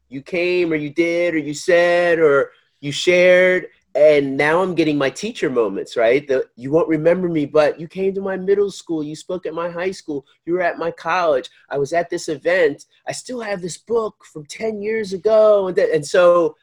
you 0.08 0.22
came 0.22 0.72
or 0.72 0.76
you 0.76 0.90
did 0.90 1.34
or 1.34 1.38
you 1.38 1.54
said 1.54 2.18
or 2.18 2.50
you 2.80 2.92
shared 2.92 3.66
and 3.96 4.36
now 4.36 4.62
I'm 4.62 4.74
getting 4.74 4.98
my 4.98 5.08
teacher 5.08 5.48
moments, 5.48 5.96
right? 5.96 6.28
The, 6.28 6.44
you 6.54 6.70
won't 6.70 6.88
remember 6.88 7.28
me, 7.28 7.46
but 7.46 7.80
you 7.80 7.88
came 7.88 8.14
to 8.14 8.20
my 8.20 8.36
middle 8.36 8.70
school, 8.70 9.02
you 9.02 9.16
spoke 9.16 9.46
at 9.46 9.54
my 9.54 9.70
high 9.70 9.90
school, 9.90 10.26
you 10.44 10.52
were 10.52 10.60
at 10.60 10.76
my 10.78 10.90
college, 10.90 11.48
I 11.70 11.78
was 11.78 11.92
at 11.94 12.10
this 12.10 12.28
event, 12.28 12.84
I 13.08 13.12
still 13.12 13.40
have 13.40 13.62
this 13.62 13.78
book 13.78 14.24
from 14.32 14.44
10 14.46 14.82
years 14.82 15.14
ago. 15.14 15.68
And, 15.68 15.76
that, 15.76 15.90
and 15.94 16.04
so 16.04 16.56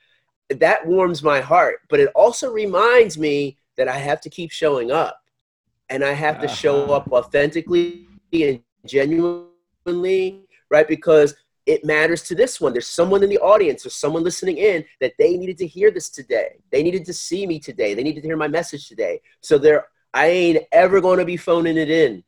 that 0.50 0.86
warms 0.86 1.24
my 1.24 1.41
heart, 1.41 1.78
but 1.89 2.00
it 2.00 2.10
also 2.13 2.52
reminds 2.52 3.17
me 3.17 3.58
that 3.78 3.88
I 3.88 3.98
have 3.98 4.22
to 4.22 4.30
keep 4.30 4.52
showing 4.52 4.91
up 4.91 5.19
and 5.89 6.04
I 6.04 6.13
have 6.13 6.39
to 6.41 6.48
show 6.48 6.84
Uh-huh. 6.84 6.93
up 6.98 7.12
authentically 7.12 8.08
and 8.34 8.62
genuinely, 8.86 10.46
right? 10.69 10.88
Because 10.88 11.36
it 11.65 11.86
matters 11.86 12.23
to 12.23 12.36
this 12.36 12.60
one. 12.60 12.73
There's 12.73 12.88
someone 12.88 13.23
in 13.23 13.30
the 13.30 13.39
audience 13.39 13.86
or 13.86 13.89
someone 13.89 14.23
listening 14.23 14.58
in 14.58 14.84
that 14.99 15.13
they 15.17 15.38
needed 15.38 15.58
to 15.60 15.67
hear 15.67 15.91
this 15.91 16.10
today. 16.10 16.58
They 16.71 16.84
needed 16.84 17.06
to 17.06 17.13
see 17.13 17.47
me 17.47 17.60
today. 17.60 17.93
They 17.93 18.04
needed 18.04 18.21
to 18.21 18.28
hear 18.28 18.38
my 18.38 18.47
message 18.47 18.88
today. 18.88 19.21
So 19.41 19.58
there, 19.58 19.88
I 20.13 20.28
ain't 20.28 20.63
ever 20.71 20.99
going 20.99 21.19
to 21.19 21.26
be 21.26 21.38
phoning 21.38 21.78
it 21.78 21.89
in. 21.89 22.23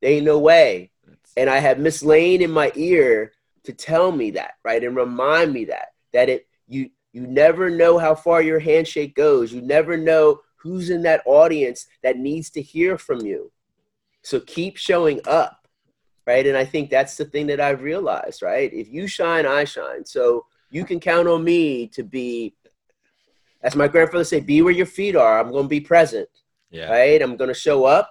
There 0.00 0.12
ain't 0.12 0.24
no 0.24 0.38
way. 0.38 0.90
And 1.36 1.50
I 1.50 1.58
have 1.58 1.78
Miss 1.78 2.02
Lane 2.02 2.42
in 2.42 2.50
my 2.50 2.72
ear 2.74 3.32
to 3.64 3.72
tell 3.72 4.12
me 4.12 4.32
that, 4.32 4.52
right, 4.64 4.82
and 4.82 4.96
remind 4.96 5.52
me 5.52 5.66
that 5.66 5.88
that 6.12 6.28
it 6.28 6.46
you 6.66 6.90
you 7.12 7.26
never 7.26 7.70
know 7.70 7.98
how 7.98 8.14
far 8.14 8.42
your 8.42 8.58
handshake 8.58 9.14
goes. 9.14 9.52
You 9.52 9.60
never 9.60 9.96
know 9.96 10.40
who's 10.56 10.90
in 10.90 11.02
that 11.02 11.22
audience 11.26 11.86
that 12.02 12.18
needs 12.18 12.50
to 12.50 12.62
hear 12.62 12.98
from 12.98 13.20
you. 13.24 13.50
So 14.22 14.40
keep 14.40 14.76
showing 14.76 15.20
up, 15.26 15.59
right? 16.30 16.46
And 16.46 16.56
I 16.56 16.64
think 16.64 16.90
that's 16.90 17.16
the 17.16 17.24
thing 17.24 17.46
that 17.48 17.60
I've 17.60 17.82
realized, 17.82 18.40
right? 18.42 18.72
If 18.72 18.88
you 18.88 19.06
shine, 19.06 19.46
I 19.46 19.64
shine. 19.64 20.04
So 20.04 20.46
you 20.70 20.84
can 20.84 21.00
count 21.00 21.26
on 21.28 21.42
me 21.42 21.88
to 21.88 22.02
be, 22.04 22.54
as 23.62 23.74
my 23.74 23.88
grandfather 23.88 24.24
say, 24.24 24.40
be 24.40 24.62
where 24.62 24.72
your 24.80 24.86
feet 24.86 25.16
are. 25.16 25.40
I'm 25.40 25.50
going 25.50 25.64
to 25.64 25.68
be 25.78 25.80
present, 25.80 26.28
Yeah. 26.70 26.88
right? 26.90 27.20
I'm 27.20 27.36
going 27.36 27.48
to 27.48 27.64
show 27.68 27.84
up 27.84 28.08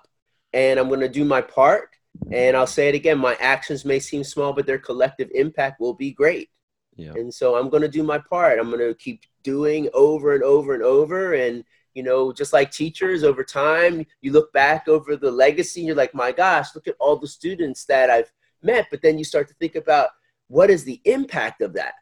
and 0.54 0.80
I'm 0.80 0.90
going 0.90 1.00
to 1.10 1.10
do 1.20 1.24
my 1.24 1.42
part. 1.42 1.90
And 2.32 2.58
I'll 2.58 2.68
say 2.78 2.90
it 2.90 2.96
again 2.96 3.18
my 3.18 3.36
actions 3.40 3.86
may 3.86 4.00
seem 4.00 4.24
small, 4.24 4.52
but 4.54 4.66
their 4.66 4.80
collective 4.90 5.30
impact 5.34 5.80
will 5.80 5.94
be 5.94 6.12
great. 6.12 6.50
Yeah. 6.98 7.14
And 7.14 7.34
so 7.34 7.56
I'm 7.56 7.70
going 7.70 7.84
to 7.88 7.88
do 8.00 8.04
my 8.04 8.20
part. 8.34 8.60
I'm 8.60 8.70
going 8.74 8.86
to 8.86 8.94
keep 8.96 9.20
doing 9.44 9.88
over 9.94 10.28
and 10.36 10.44
over 10.44 10.74
and 10.74 10.84
over. 10.84 11.34
And, 11.46 11.64
you 11.94 12.04
know, 12.04 12.32
just 12.32 12.54
like 12.54 12.72
teachers 12.72 13.24
over 13.24 13.44
time, 13.44 14.06
you 14.22 14.32
look 14.32 14.52
back 14.54 14.88
over 14.88 15.16
the 15.16 15.32
legacy 15.32 15.82
and 15.82 15.88
you're 15.88 15.96
like, 15.96 16.14
my 16.14 16.32
gosh, 16.32 16.76
look 16.76 16.88
at 16.88 16.96
all 17.00 17.18
the 17.18 17.28
students 17.28 17.86
that 17.86 18.10
I've 18.10 18.32
met. 18.62 18.88
But 18.92 19.02
then 19.02 19.18
you 19.18 19.24
start 19.24 19.48
to 19.50 19.54
think 19.56 19.76
about 19.76 20.10
what 20.48 20.70
is 20.70 20.84
the 20.84 21.02
impact 21.06 21.62
of 21.62 21.74
that? 21.74 21.94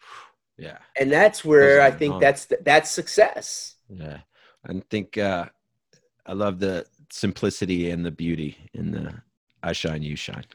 Yeah. 0.58 0.78
And 0.98 1.12
that's 1.12 1.44
where 1.44 1.80
Goes 1.80 1.92
I 1.92 1.96
think 1.98 2.18
that's, 2.18 2.46
that's 2.62 2.90
success. 2.90 3.74
Yeah. 3.90 4.20
I 4.66 4.82
think 4.88 5.18
uh, 5.18 5.44
I 6.24 6.32
love 6.32 6.60
the 6.60 6.86
simplicity 7.10 7.90
and 7.90 8.06
the 8.06 8.10
beauty 8.10 8.56
in 8.72 8.90
the 8.90 9.20
I 9.62 9.72
shine, 9.74 10.02
you 10.02 10.16
shine. 10.16 10.46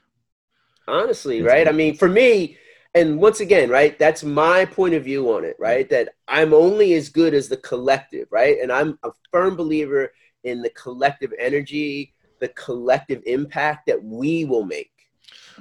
honestly 0.88 1.38
It's 1.40 1.48
right 1.48 1.68
i 1.68 1.72
mean 1.72 1.96
for 1.96 2.10
me 2.10 2.58
and 2.94 3.20
once 3.20 3.40
again 3.40 3.70
right 3.70 3.98
that's 4.00 4.24
my 4.24 4.66
point 4.66 4.94
of 4.94 5.04
view 5.04 5.32
on 5.34 5.44
it 5.46 5.56
right 5.60 5.90
that 5.90 6.10
i'm 6.28 6.54
only 6.54 6.94
as 6.94 7.10
good 7.10 7.34
as 7.34 7.48
the 7.48 7.58
collective 7.58 8.28
right 8.32 8.58
and 8.62 8.72
i'm 8.72 8.98
a 9.04 9.10
firm 9.32 9.56
believer 9.56 10.12
in 10.44 10.62
the 10.62 10.70
collective 10.72 11.32
energy 11.40 12.14
the 12.40 12.48
collective 12.50 13.22
impact 13.26 13.86
that 13.88 14.04
we 14.04 14.46
will 14.46 14.66
make 14.66 14.92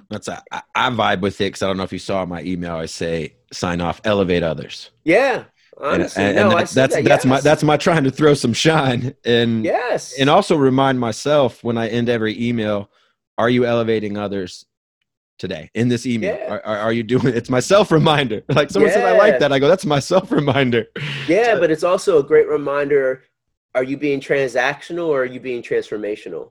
That's 0.09 0.29
I, 0.29 0.41
I 0.51 0.63
I 0.75 0.91
vibe 0.91 1.21
with 1.21 1.41
it 1.41 1.45
because 1.49 1.63
I 1.63 1.67
don't 1.67 1.77
know 1.77 1.83
if 1.83 1.93
you 1.93 1.99
saw 1.99 2.25
my 2.25 2.43
email. 2.43 2.77
I 2.77 2.87
say 2.87 3.35
sign 3.53 3.81
off, 3.83 4.01
elevate 4.05 4.43
others. 4.43 4.91
yeah 5.05 5.35
And- 5.37 5.47
honestly 5.79 6.23
and, 6.25 6.37
no, 6.37 6.43
and 6.43 6.53
that- 6.53 6.71
that's 6.71 6.95
that, 6.95 7.05
that's 7.05 7.25
my 7.27 7.41
that's 7.41 7.63
my 7.63 7.77
trying 7.77 8.05
to 8.05 8.11
throw 8.11 8.33
some 8.35 8.55
shine 8.55 9.15
and 9.27 9.65
yes 9.65 10.19
and 10.19 10.31
also 10.31 10.57
remind 10.57 10.99
myself 10.99 11.63
when 11.63 11.77
I 11.77 11.89
end 11.89 12.09
every 12.09 12.35
email, 12.49 12.91
are 13.37 13.51
you 13.51 13.67
elevating 13.67 14.17
others 14.17 14.65
today 15.41 15.71
in 15.75 15.89
this 15.89 16.07
email? 16.07 16.37
Yeah. 16.37 16.61
Are, 16.65 16.77
are, 16.77 16.93
you 16.93 17.03
doing 17.03 17.27
it's 17.35 17.51
my 17.51 17.59
self 17.61 17.91
reminder? 17.91 18.43
Like 18.49 18.71
someone 18.71 18.93
said 18.93 19.05
I 19.05 19.17
like 19.19 19.41
that. 19.41 19.53
I 19.53 19.59
go, 19.59 19.67
that's 19.67 19.87
my 19.87 19.99
self 20.13 20.31
reminder. 20.31 20.87
yeah 21.27 21.59
but 21.59 21.71
it's 21.73 21.83
also 21.83 22.19
a 22.19 22.23
great 22.23 22.47
reminder 22.49 23.25
are 23.75 23.83
you 23.85 23.97
being 23.97 24.21
transactional 24.21 25.07
or 25.09 25.23
are 25.23 25.33
you 25.35 25.41
being 25.41 25.63
transformational 25.63 26.51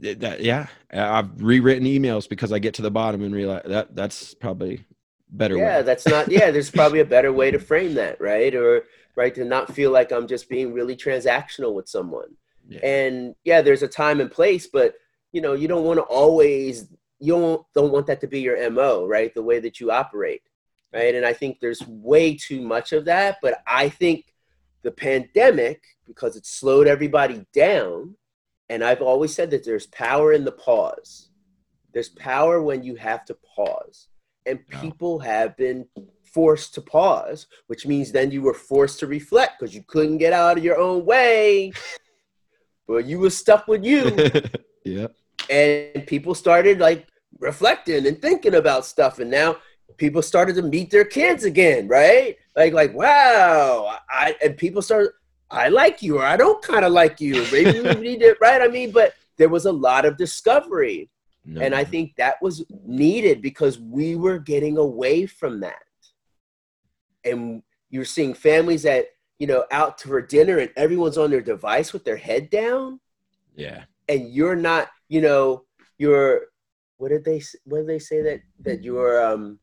That, 0.00 0.40
yeah. 0.40 0.66
I've 0.92 1.42
rewritten 1.42 1.86
emails 1.86 2.28
because 2.28 2.52
I 2.52 2.58
get 2.58 2.74
to 2.74 2.82
the 2.82 2.90
bottom 2.90 3.22
and 3.22 3.34
realize 3.34 3.62
that 3.66 3.94
that's 3.94 4.34
probably 4.34 4.84
better 5.30 5.56
yeah 5.58 5.78
way. 5.78 5.82
that's 5.82 6.06
not 6.06 6.30
yeah 6.30 6.50
there's 6.50 6.70
probably 6.70 7.00
a 7.00 7.04
better 7.04 7.32
way 7.34 7.50
to 7.50 7.58
frame 7.58 7.92
that 7.94 8.18
right 8.18 8.54
or 8.54 8.84
right 9.14 9.34
to 9.34 9.44
not 9.44 9.70
feel 9.74 9.90
like 9.90 10.10
i'm 10.10 10.26
just 10.26 10.48
being 10.48 10.72
really 10.72 10.96
transactional 10.96 11.74
with 11.74 11.86
someone 11.86 12.30
Yeah. 12.66 12.80
and 12.82 13.34
yeah 13.44 13.60
there's 13.60 13.82
a 13.82 13.88
time 13.88 14.22
and 14.22 14.30
place 14.30 14.66
but 14.66 14.94
you 15.32 15.42
know 15.42 15.52
you 15.52 15.68
don't 15.68 15.84
want 15.84 15.98
to 15.98 16.04
always 16.04 16.88
you 17.20 17.32
don't 17.32 17.66
don't 17.74 17.92
want 17.92 18.06
that 18.06 18.20
to 18.20 18.26
be 18.26 18.40
your 18.40 18.70
mo 18.70 19.06
right? 19.06 19.34
The 19.34 19.42
way 19.42 19.58
that 19.60 19.80
you 19.80 19.90
operate 19.90 20.42
right? 20.92 21.14
And 21.14 21.26
i 21.26 21.32
think 21.32 21.60
there's 21.60 21.86
way 21.86 22.34
too 22.34 22.62
much 22.62 22.92
of 22.92 23.04
that 23.06 23.38
but 23.42 23.62
i 23.66 23.88
think 23.88 24.34
the 24.82 24.90
pandemic 24.90 25.82
because 26.06 26.36
it 26.36 26.46
slowed 26.46 26.86
everybody 26.86 27.44
down 27.52 28.14
and 28.68 28.82
i've 28.82 29.02
always 29.02 29.34
said 29.34 29.50
that 29.50 29.64
there's 29.64 29.86
power 29.88 30.32
in 30.32 30.44
the 30.44 30.52
pause. 30.52 31.28
There's 31.92 32.10
power 32.10 32.62
when 32.62 32.82
you 32.82 32.94
have 32.96 33.24
to 33.24 33.34
pause. 33.34 34.08
And 34.46 34.66
people 34.68 35.18
have 35.18 35.56
been 35.56 35.86
forced 36.22 36.74
to 36.74 36.80
pause 36.80 37.46
which 37.68 37.86
means 37.86 38.12
then 38.12 38.30
you 38.30 38.42
were 38.42 38.54
forced 38.54 39.00
to 39.00 39.06
reflect 39.06 39.58
because 39.58 39.74
you 39.74 39.82
couldn't 39.86 40.18
get 40.18 40.32
out 40.32 40.58
of 40.58 40.64
your 40.64 40.78
own 40.78 41.04
way. 41.04 41.72
But 42.86 43.04
you 43.04 43.18
were 43.18 43.28
stuck 43.28 43.68
with 43.68 43.84
you. 43.84 44.16
Yeah. 44.84 45.08
And 45.50 46.06
people 46.06 46.34
started 46.34 46.78
like 46.78 47.06
reflecting 47.40 48.06
and 48.06 48.20
thinking 48.20 48.54
about 48.54 48.84
stuff 48.84 49.18
and 49.18 49.30
now 49.30 49.56
people 49.96 50.22
started 50.22 50.54
to 50.54 50.62
meet 50.62 50.90
their 50.90 51.04
kids 51.04 51.44
again 51.44 51.88
right? 51.88 52.36
Like 52.56 52.72
like 52.72 52.94
wow 52.94 53.96
i 54.10 54.34
and 54.42 54.56
people 54.56 54.82
started 54.82 55.10
i 55.50 55.68
like 55.68 56.02
you 56.02 56.18
or 56.18 56.24
i 56.24 56.36
don't 56.36 56.60
kind 56.62 56.84
of 56.84 56.92
like 56.92 57.20
you 57.20 57.46
maybe 57.52 57.80
we 57.80 57.94
need 58.08 58.22
it 58.22 58.36
right? 58.40 58.60
I 58.62 58.68
mean 58.68 58.90
but 58.90 59.14
there 59.36 59.48
was 59.48 59.66
a 59.66 59.72
lot 59.72 60.04
of 60.04 60.16
discovery 60.16 61.08
No, 61.44 61.60
and 61.62 61.74
i 61.74 61.84
think 61.84 62.16
that 62.16 62.36
was 62.42 62.64
needed 62.84 63.40
because 63.42 63.78
we 63.78 64.16
were 64.16 64.38
getting 64.38 64.76
away 64.78 65.26
from 65.26 65.60
that. 65.60 65.82
And 67.24 67.62
you're 67.90 68.04
seeing 68.04 68.34
families 68.34 68.82
that 68.82 69.06
you 69.38 69.46
know 69.46 69.64
out 69.70 70.00
for 70.00 70.20
dinner 70.20 70.58
and 70.58 70.70
everyone's 70.76 71.18
on 71.18 71.30
their 71.30 71.40
device 71.40 71.92
with 71.92 72.04
their 72.04 72.16
head 72.16 72.50
down. 72.50 73.00
Yeah. 73.54 73.84
and 74.08 74.30
you're 74.32 74.56
not 74.56 74.88
you 75.08 75.20
know 75.20 75.64
you're 75.98 76.42
what 76.98 77.08
did 77.08 77.24
they 77.24 77.42
what 77.64 77.78
did 77.78 77.86
they 77.88 77.98
say 77.98 78.22
that 78.22 78.40
that 78.60 78.82
you're 78.82 79.24
um 79.24 79.58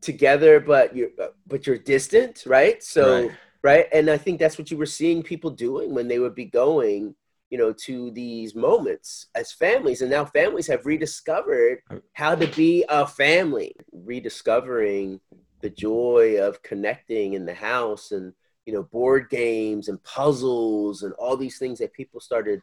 together 0.00 0.60
but 0.60 0.94
you're 0.96 1.10
but 1.46 1.66
you're 1.66 1.78
distant 1.78 2.44
right 2.46 2.82
so 2.82 3.22
Right. 3.22 3.32
right. 3.62 3.86
and 3.92 4.08
i 4.08 4.16
think 4.16 4.38
that's 4.38 4.56
what 4.58 4.70
you 4.70 4.76
were 4.76 4.86
seeing 4.86 5.22
people 5.22 5.50
doing 5.50 5.94
when 5.94 6.06
they 6.08 6.18
would 6.20 6.34
be 6.34 6.44
going 6.44 7.14
you 7.50 7.58
know 7.58 7.72
to 7.72 8.10
these 8.12 8.54
moments 8.54 9.26
as 9.34 9.52
families 9.52 10.00
and 10.02 10.10
now 10.10 10.24
families 10.24 10.66
have 10.68 10.86
rediscovered 10.86 11.80
how 12.12 12.34
to 12.34 12.46
be 12.48 12.84
a 12.88 13.06
family 13.06 13.74
rediscovering 13.92 15.20
the 15.60 15.70
joy 15.70 16.36
of 16.40 16.62
connecting 16.62 17.32
in 17.34 17.44
the 17.44 17.54
house 17.54 18.12
and 18.12 18.32
you 18.66 18.72
know 18.72 18.84
board 18.84 19.28
games 19.30 19.88
and 19.88 20.02
puzzles 20.04 21.02
and 21.02 21.12
all 21.14 21.36
these 21.36 21.58
things 21.58 21.78
that 21.80 21.92
people 21.92 22.20
started 22.20 22.60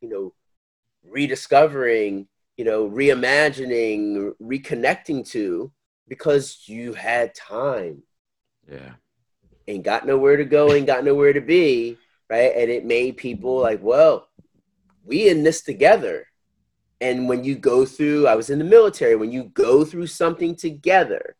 you 0.00 0.08
know 0.08 0.32
rediscovering 1.08 2.26
you 2.56 2.64
know 2.64 2.88
reimagining 2.88 4.32
reconnecting 4.42 5.26
to 5.28 5.70
because 6.08 6.64
you 6.66 6.92
had 6.94 7.34
time 7.34 8.02
Yeah. 8.68 8.92
ain't 9.66 9.84
got 9.84 10.06
nowhere 10.06 10.36
to 10.36 10.44
go, 10.44 10.72
ain't 10.72 10.86
got 10.86 11.04
nowhere 11.04 11.32
to 11.32 11.40
be, 11.40 11.96
right? 12.30 12.52
And 12.56 12.70
it 12.70 12.84
made 12.84 13.16
people 13.16 13.58
like, 13.58 13.82
well, 13.82 14.28
we 15.04 15.28
in 15.28 15.42
this 15.42 15.62
together. 15.62 16.26
And 17.00 17.28
when 17.28 17.44
you 17.44 17.56
go 17.56 17.84
through, 17.84 18.26
I 18.26 18.34
was 18.36 18.50
in 18.50 18.58
the 18.58 18.64
military, 18.64 19.16
when 19.16 19.32
you 19.32 19.44
go 19.44 19.84
through 19.84 20.06
something 20.06 20.56
together, 20.56 21.36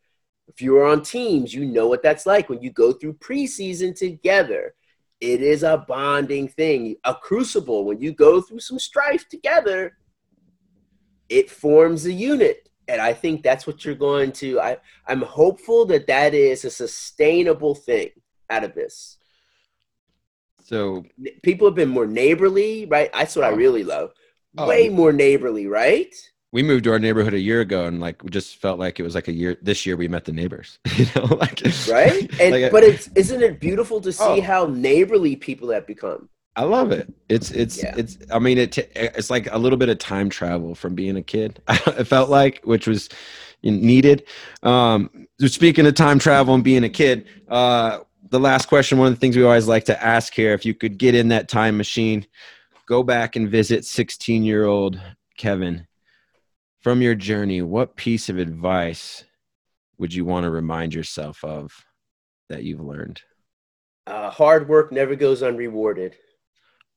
if 0.49 0.61
you 0.61 0.77
are 0.77 0.87
on 0.87 1.03
teams, 1.03 1.55
you 1.55 1.65
know 1.65 1.89
what 1.89 2.03
that's 2.03 2.27
like. 2.27 2.49
When 2.49 2.63
you 2.63 2.71
go 2.71 2.93
through 2.93 3.15
preseason 3.15 3.97
together, 3.97 4.75
it 5.21 5.43
is 5.43 5.63
a 5.63 5.85
bonding 5.89 6.49
thing, 6.49 6.97
a 7.05 7.15
crucible. 7.15 7.85
When 7.85 8.01
you 8.01 8.13
go 8.13 8.41
through 8.41 8.61
some 8.61 8.79
strife 8.79 9.29
together, 9.29 9.97
it 11.29 11.51
forms 11.51 12.07
a 12.07 12.13
unit. 12.13 12.69
And 12.89 13.01
I 13.01 13.13
think 13.13 13.43
that's 13.43 13.67
what 13.67 13.85
you're 13.85 13.95
going 13.97 14.31
to. 14.33 14.61
I, 14.61 14.77
I'm 15.09 15.23
hopeful 15.23 15.87
that 15.87 16.07
that 16.07 16.35
is 16.35 16.65
a 16.65 16.71
sustainable 16.71 17.75
thing 17.75 18.11
out 18.49 18.63
of 18.63 18.75
this. 18.75 19.17
So 20.63 21.05
People 21.43 21.67
have 21.69 21.75
been 21.75 21.89
more 21.89 22.07
neighborly, 22.07 22.87
right? 22.87 23.11
That's 23.13 23.35
what 23.37 23.45
I 23.45 23.51
Oh. 23.51 23.57
really 23.57 23.85
love. 23.85 24.13
Oh. 24.59 24.67
Way 24.69 24.89
more 24.89 25.13
neighborly, 25.13 25.67
right? 25.67 26.15
We 26.53 26.63
moved 26.63 26.85
to 26.85 26.93
our 26.93 26.99
neighborhood 26.99 27.35
a 27.35 27.39
year 27.41 27.61
ago 27.61 27.87
and 27.87 28.01
like 28.01 28.23
we 28.23 28.31
just 28.31 28.57
felt 28.57 28.79
like 28.79 28.99
it 28.99 29.03
was 29.03 29.15
like 29.15 29.29
a 29.29 29.33
year 29.33 29.57
this 29.63 29.85
year 29.85 29.97
we 29.97 30.09
met 30.09 30.25
the 30.25 30.33
neighbors 30.33 30.79
you 30.97 31.07
know 31.15 31.25
like 31.37 31.61
Right? 31.91 32.31
And 32.41 32.53
like, 32.63 32.73
but 32.73 32.83
it's 32.85 33.09
isn't 33.15 33.43
it 33.43 33.61
beautiful 33.61 34.01
to 34.01 34.13
see 34.13 34.25
Oh. 34.25 34.41
how 34.41 34.67
neighborly 34.67 35.37
people 35.37 35.71
have 35.71 35.87
become? 35.87 36.29
i 36.59 36.63
love 36.63 36.91
it 36.91 37.13
it's 37.29 37.51
it's 37.51 37.83
Yeah. 37.83 37.95
it's 37.99 38.17
i 38.33 38.39
mean 38.39 38.57
it 38.57 38.73
t- 38.73 38.85
it's 38.95 39.29
like 39.29 39.47
a 39.53 39.59
little 39.59 39.77
bit 39.77 39.91
of 39.91 39.99
time 39.99 40.31
travel 40.31 40.75
from 40.75 40.95
being 40.95 41.17
a 41.17 41.23
kid 41.23 41.61
it 41.69 42.05
felt 42.05 42.31
like 42.31 42.63
which 42.65 42.87
was 42.87 43.11
needed 43.63 44.25
um 44.63 45.27
speaking 45.41 45.87
of 45.87 45.95
time 45.95 46.19
travel 46.19 46.55
and 46.55 46.65
being 46.65 46.85
a 46.85 46.89
kid 46.89 47.27
uh 47.49 47.99
the 48.31 48.41
last 48.41 48.67
question 48.69 48.97
one 48.97 49.09
of 49.09 49.13
the 49.15 49.21
things 49.21 49.37
we 49.37 49.45
always 49.45 49.69
like 49.69 49.85
to 49.85 50.03
ask 50.03 50.33
here 50.33 50.55
if 50.55 50.65
you 50.65 50.73
could 50.73 50.97
get 50.97 51.15
in 51.15 51.29
that 51.29 51.49
time 51.49 51.77
machine 51.77 52.27
go 52.87 53.03
back 53.03 53.37
and 53.37 53.51
visit 53.51 53.85
16 53.85 54.43
year 54.43 54.65
old 54.65 54.99
kevin 55.37 55.86
from 56.87 57.03
your 57.03 57.17
journey, 57.17 57.63
what 57.63 57.97
piece 57.97 58.29
of 58.29 58.39
advice 58.39 59.25
would 59.99 60.15
you 60.15 60.25
want 60.25 60.45
to 60.45 60.51
remind 60.51 60.95
yourself 60.95 61.43
of 61.43 61.85
that 62.49 62.63
you've 62.63 62.79
learned? 62.79 63.21
Uh, 64.07 64.31
hard 64.31 64.69
work 64.69 64.93
never 64.93 65.17
goes 65.17 65.43
unrewarded. 65.43 66.15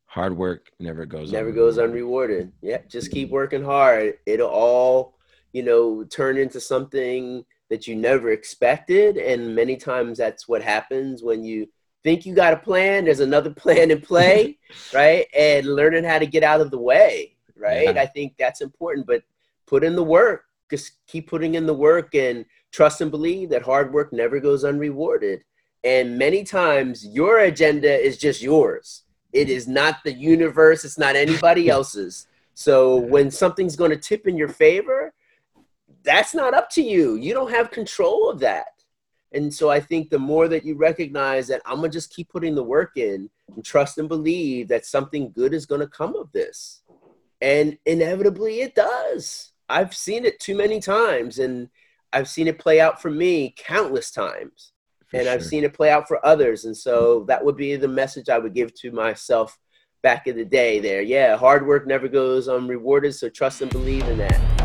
Hard 0.06 0.38
work 0.38 0.70
never 0.80 1.08
goes 1.08 1.32
never 1.32 1.52
goes 1.52 1.80
unrewarded. 1.80 2.52
Yeah, 2.62 2.82
just 2.88 3.10
keep 3.10 3.32
working 3.32 3.64
hard. 3.64 4.20
It'll 4.28 4.48
all, 4.48 5.18
you 5.54 5.64
know, 5.64 6.04
turn 6.04 6.38
into 6.38 6.60
something 6.60 7.44
that 7.72 7.88
you 7.88 7.96
never 7.96 8.30
expected. 8.30 9.18
And 9.18 9.56
many 9.56 9.76
times 9.76 10.20
that's 10.20 10.48
what 10.48 10.62
happens 10.62 11.24
when 11.24 11.44
you 11.44 11.68
think 12.04 12.28
you 12.28 12.36
got 12.36 12.54
a 12.54 12.58
plan, 12.58 13.06
there's 13.06 13.22
another 13.22 13.50
plan 13.56 13.90
in 13.90 14.02
play, 14.02 14.60
right? 14.94 15.26
And 15.36 15.66
learning 15.66 16.04
how 16.04 16.20
to 16.20 16.28
get 16.28 16.44
out 16.44 16.62
of 16.62 16.70
the 16.70 16.78
way, 16.78 17.38
right? 17.58 17.96
Yeah. 17.96 18.00
I 18.00 18.06
think 18.06 18.36
that's 18.38 18.62
important. 18.62 19.08
But 19.08 19.24
put 19.70 19.84
in 19.84 19.96
the 19.96 20.04
work. 20.04 20.46
Just 20.70 20.94
keep 21.08 21.30
putting 21.30 21.56
in 21.56 21.66
the 21.66 21.74
work 21.74 22.16
and 22.16 22.46
trust 22.72 23.02
and 23.02 23.12
believe 23.12 23.50
that 23.50 23.62
hard 23.62 23.94
work 23.94 24.12
never 24.12 24.40
goes 24.40 24.64
unrewarded. 24.64 25.44
And 25.84 26.18
many 26.18 26.44
times 26.44 27.06
your 27.06 27.40
agenda 27.40 27.92
is 27.92 28.18
just 28.18 28.42
yours. 28.42 29.04
It 29.32 29.50
is 29.50 29.68
not 29.68 29.98
the 30.04 30.14
universe, 30.14 30.84
it's 30.84 30.98
not 30.98 31.16
anybody 31.16 31.70
else's. 31.78 32.28
So 32.54 32.98
when 32.98 33.32
something's 33.32 33.76
going 33.76 33.92
to 33.92 33.98
tip 33.98 34.28
in 34.28 34.38
your 34.38 34.50
favor, 34.50 35.14
that's 36.04 36.34
not 36.34 36.54
up 36.54 36.70
to 36.72 36.82
you. 36.82 37.16
You 37.16 37.34
don't 37.34 37.52
have 37.52 37.72
control 37.72 38.30
of 38.30 38.40
that. 38.40 38.68
And 39.32 39.54
so 39.54 39.70
I 39.70 39.80
think 39.80 40.10
the 40.10 40.20
more 40.20 40.48
that 40.48 40.66
you 40.66 40.76
recognize 40.76 41.48
that 41.48 41.62
I'm 41.66 41.78
going 41.78 41.92
to 41.92 41.96
just 41.96 42.14
keep 42.14 42.30
putting 42.30 42.56
the 42.56 42.64
work 42.64 42.98
in 42.98 43.30
and 43.56 43.64
trust 43.64 44.00
and 44.00 44.10
believe 44.10 44.68
that 44.70 44.86
something 44.86 45.32
good 45.32 45.54
is 45.54 45.68
going 45.68 45.82
to 45.82 45.88
come 45.88 46.16
of 46.16 46.32
this. 46.32 46.82
And 47.40 47.78
inevitably 47.86 48.62
it 48.62 48.76
does. 48.76 49.52
I've 49.70 49.96
seen 49.96 50.26
it 50.26 50.40
too 50.40 50.56
many 50.56 50.80
times 50.80 51.40
and 51.40 51.70
I've 52.12 52.28
seen 52.28 52.48
it 52.48 52.60
play 52.60 52.80
out 52.80 53.02
for 53.02 53.12
me 53.12 53.54
countless 53.58 54.12
times. 54.12 54.74
For 55.08 55.18
and 55.18 55.26
sure. 55.26 55.34
I've 55.34 55.44
seen 55.46 55.64
it 55.64 55.74
play 55.74 55.90
out 55.90 56.08
for 56.08 56.24
others. 56.26 56.66
And 56.66 56.76
so 56.76 57.26
that 57.28 57.44
would 57.44 57.58
be 57.58 57.76
the 57.76 57.88
message 57.88 58.30
I 58.30 58.38
would 58.38 58.54
give 58.54 58.74
to 58.76 58.92
myself 58.92 59.58
back 60.02 60.28
in 60.28 60.36
the 60.36 60.46
day 60.46 60.80
there. 60.80 61.02
Yeah, 61.02 61.36
hard 61.36 61.66
work 61.66 61.88
never 61.88 62.08
goes 62.08 62.48
unrewarded, 62.48 63.16
so 63.16 63.30
trust 63.30 63.62
and 63.62 63.72
believe 63.72 64.08
in 64.08 64.18
that. 64.20 64.59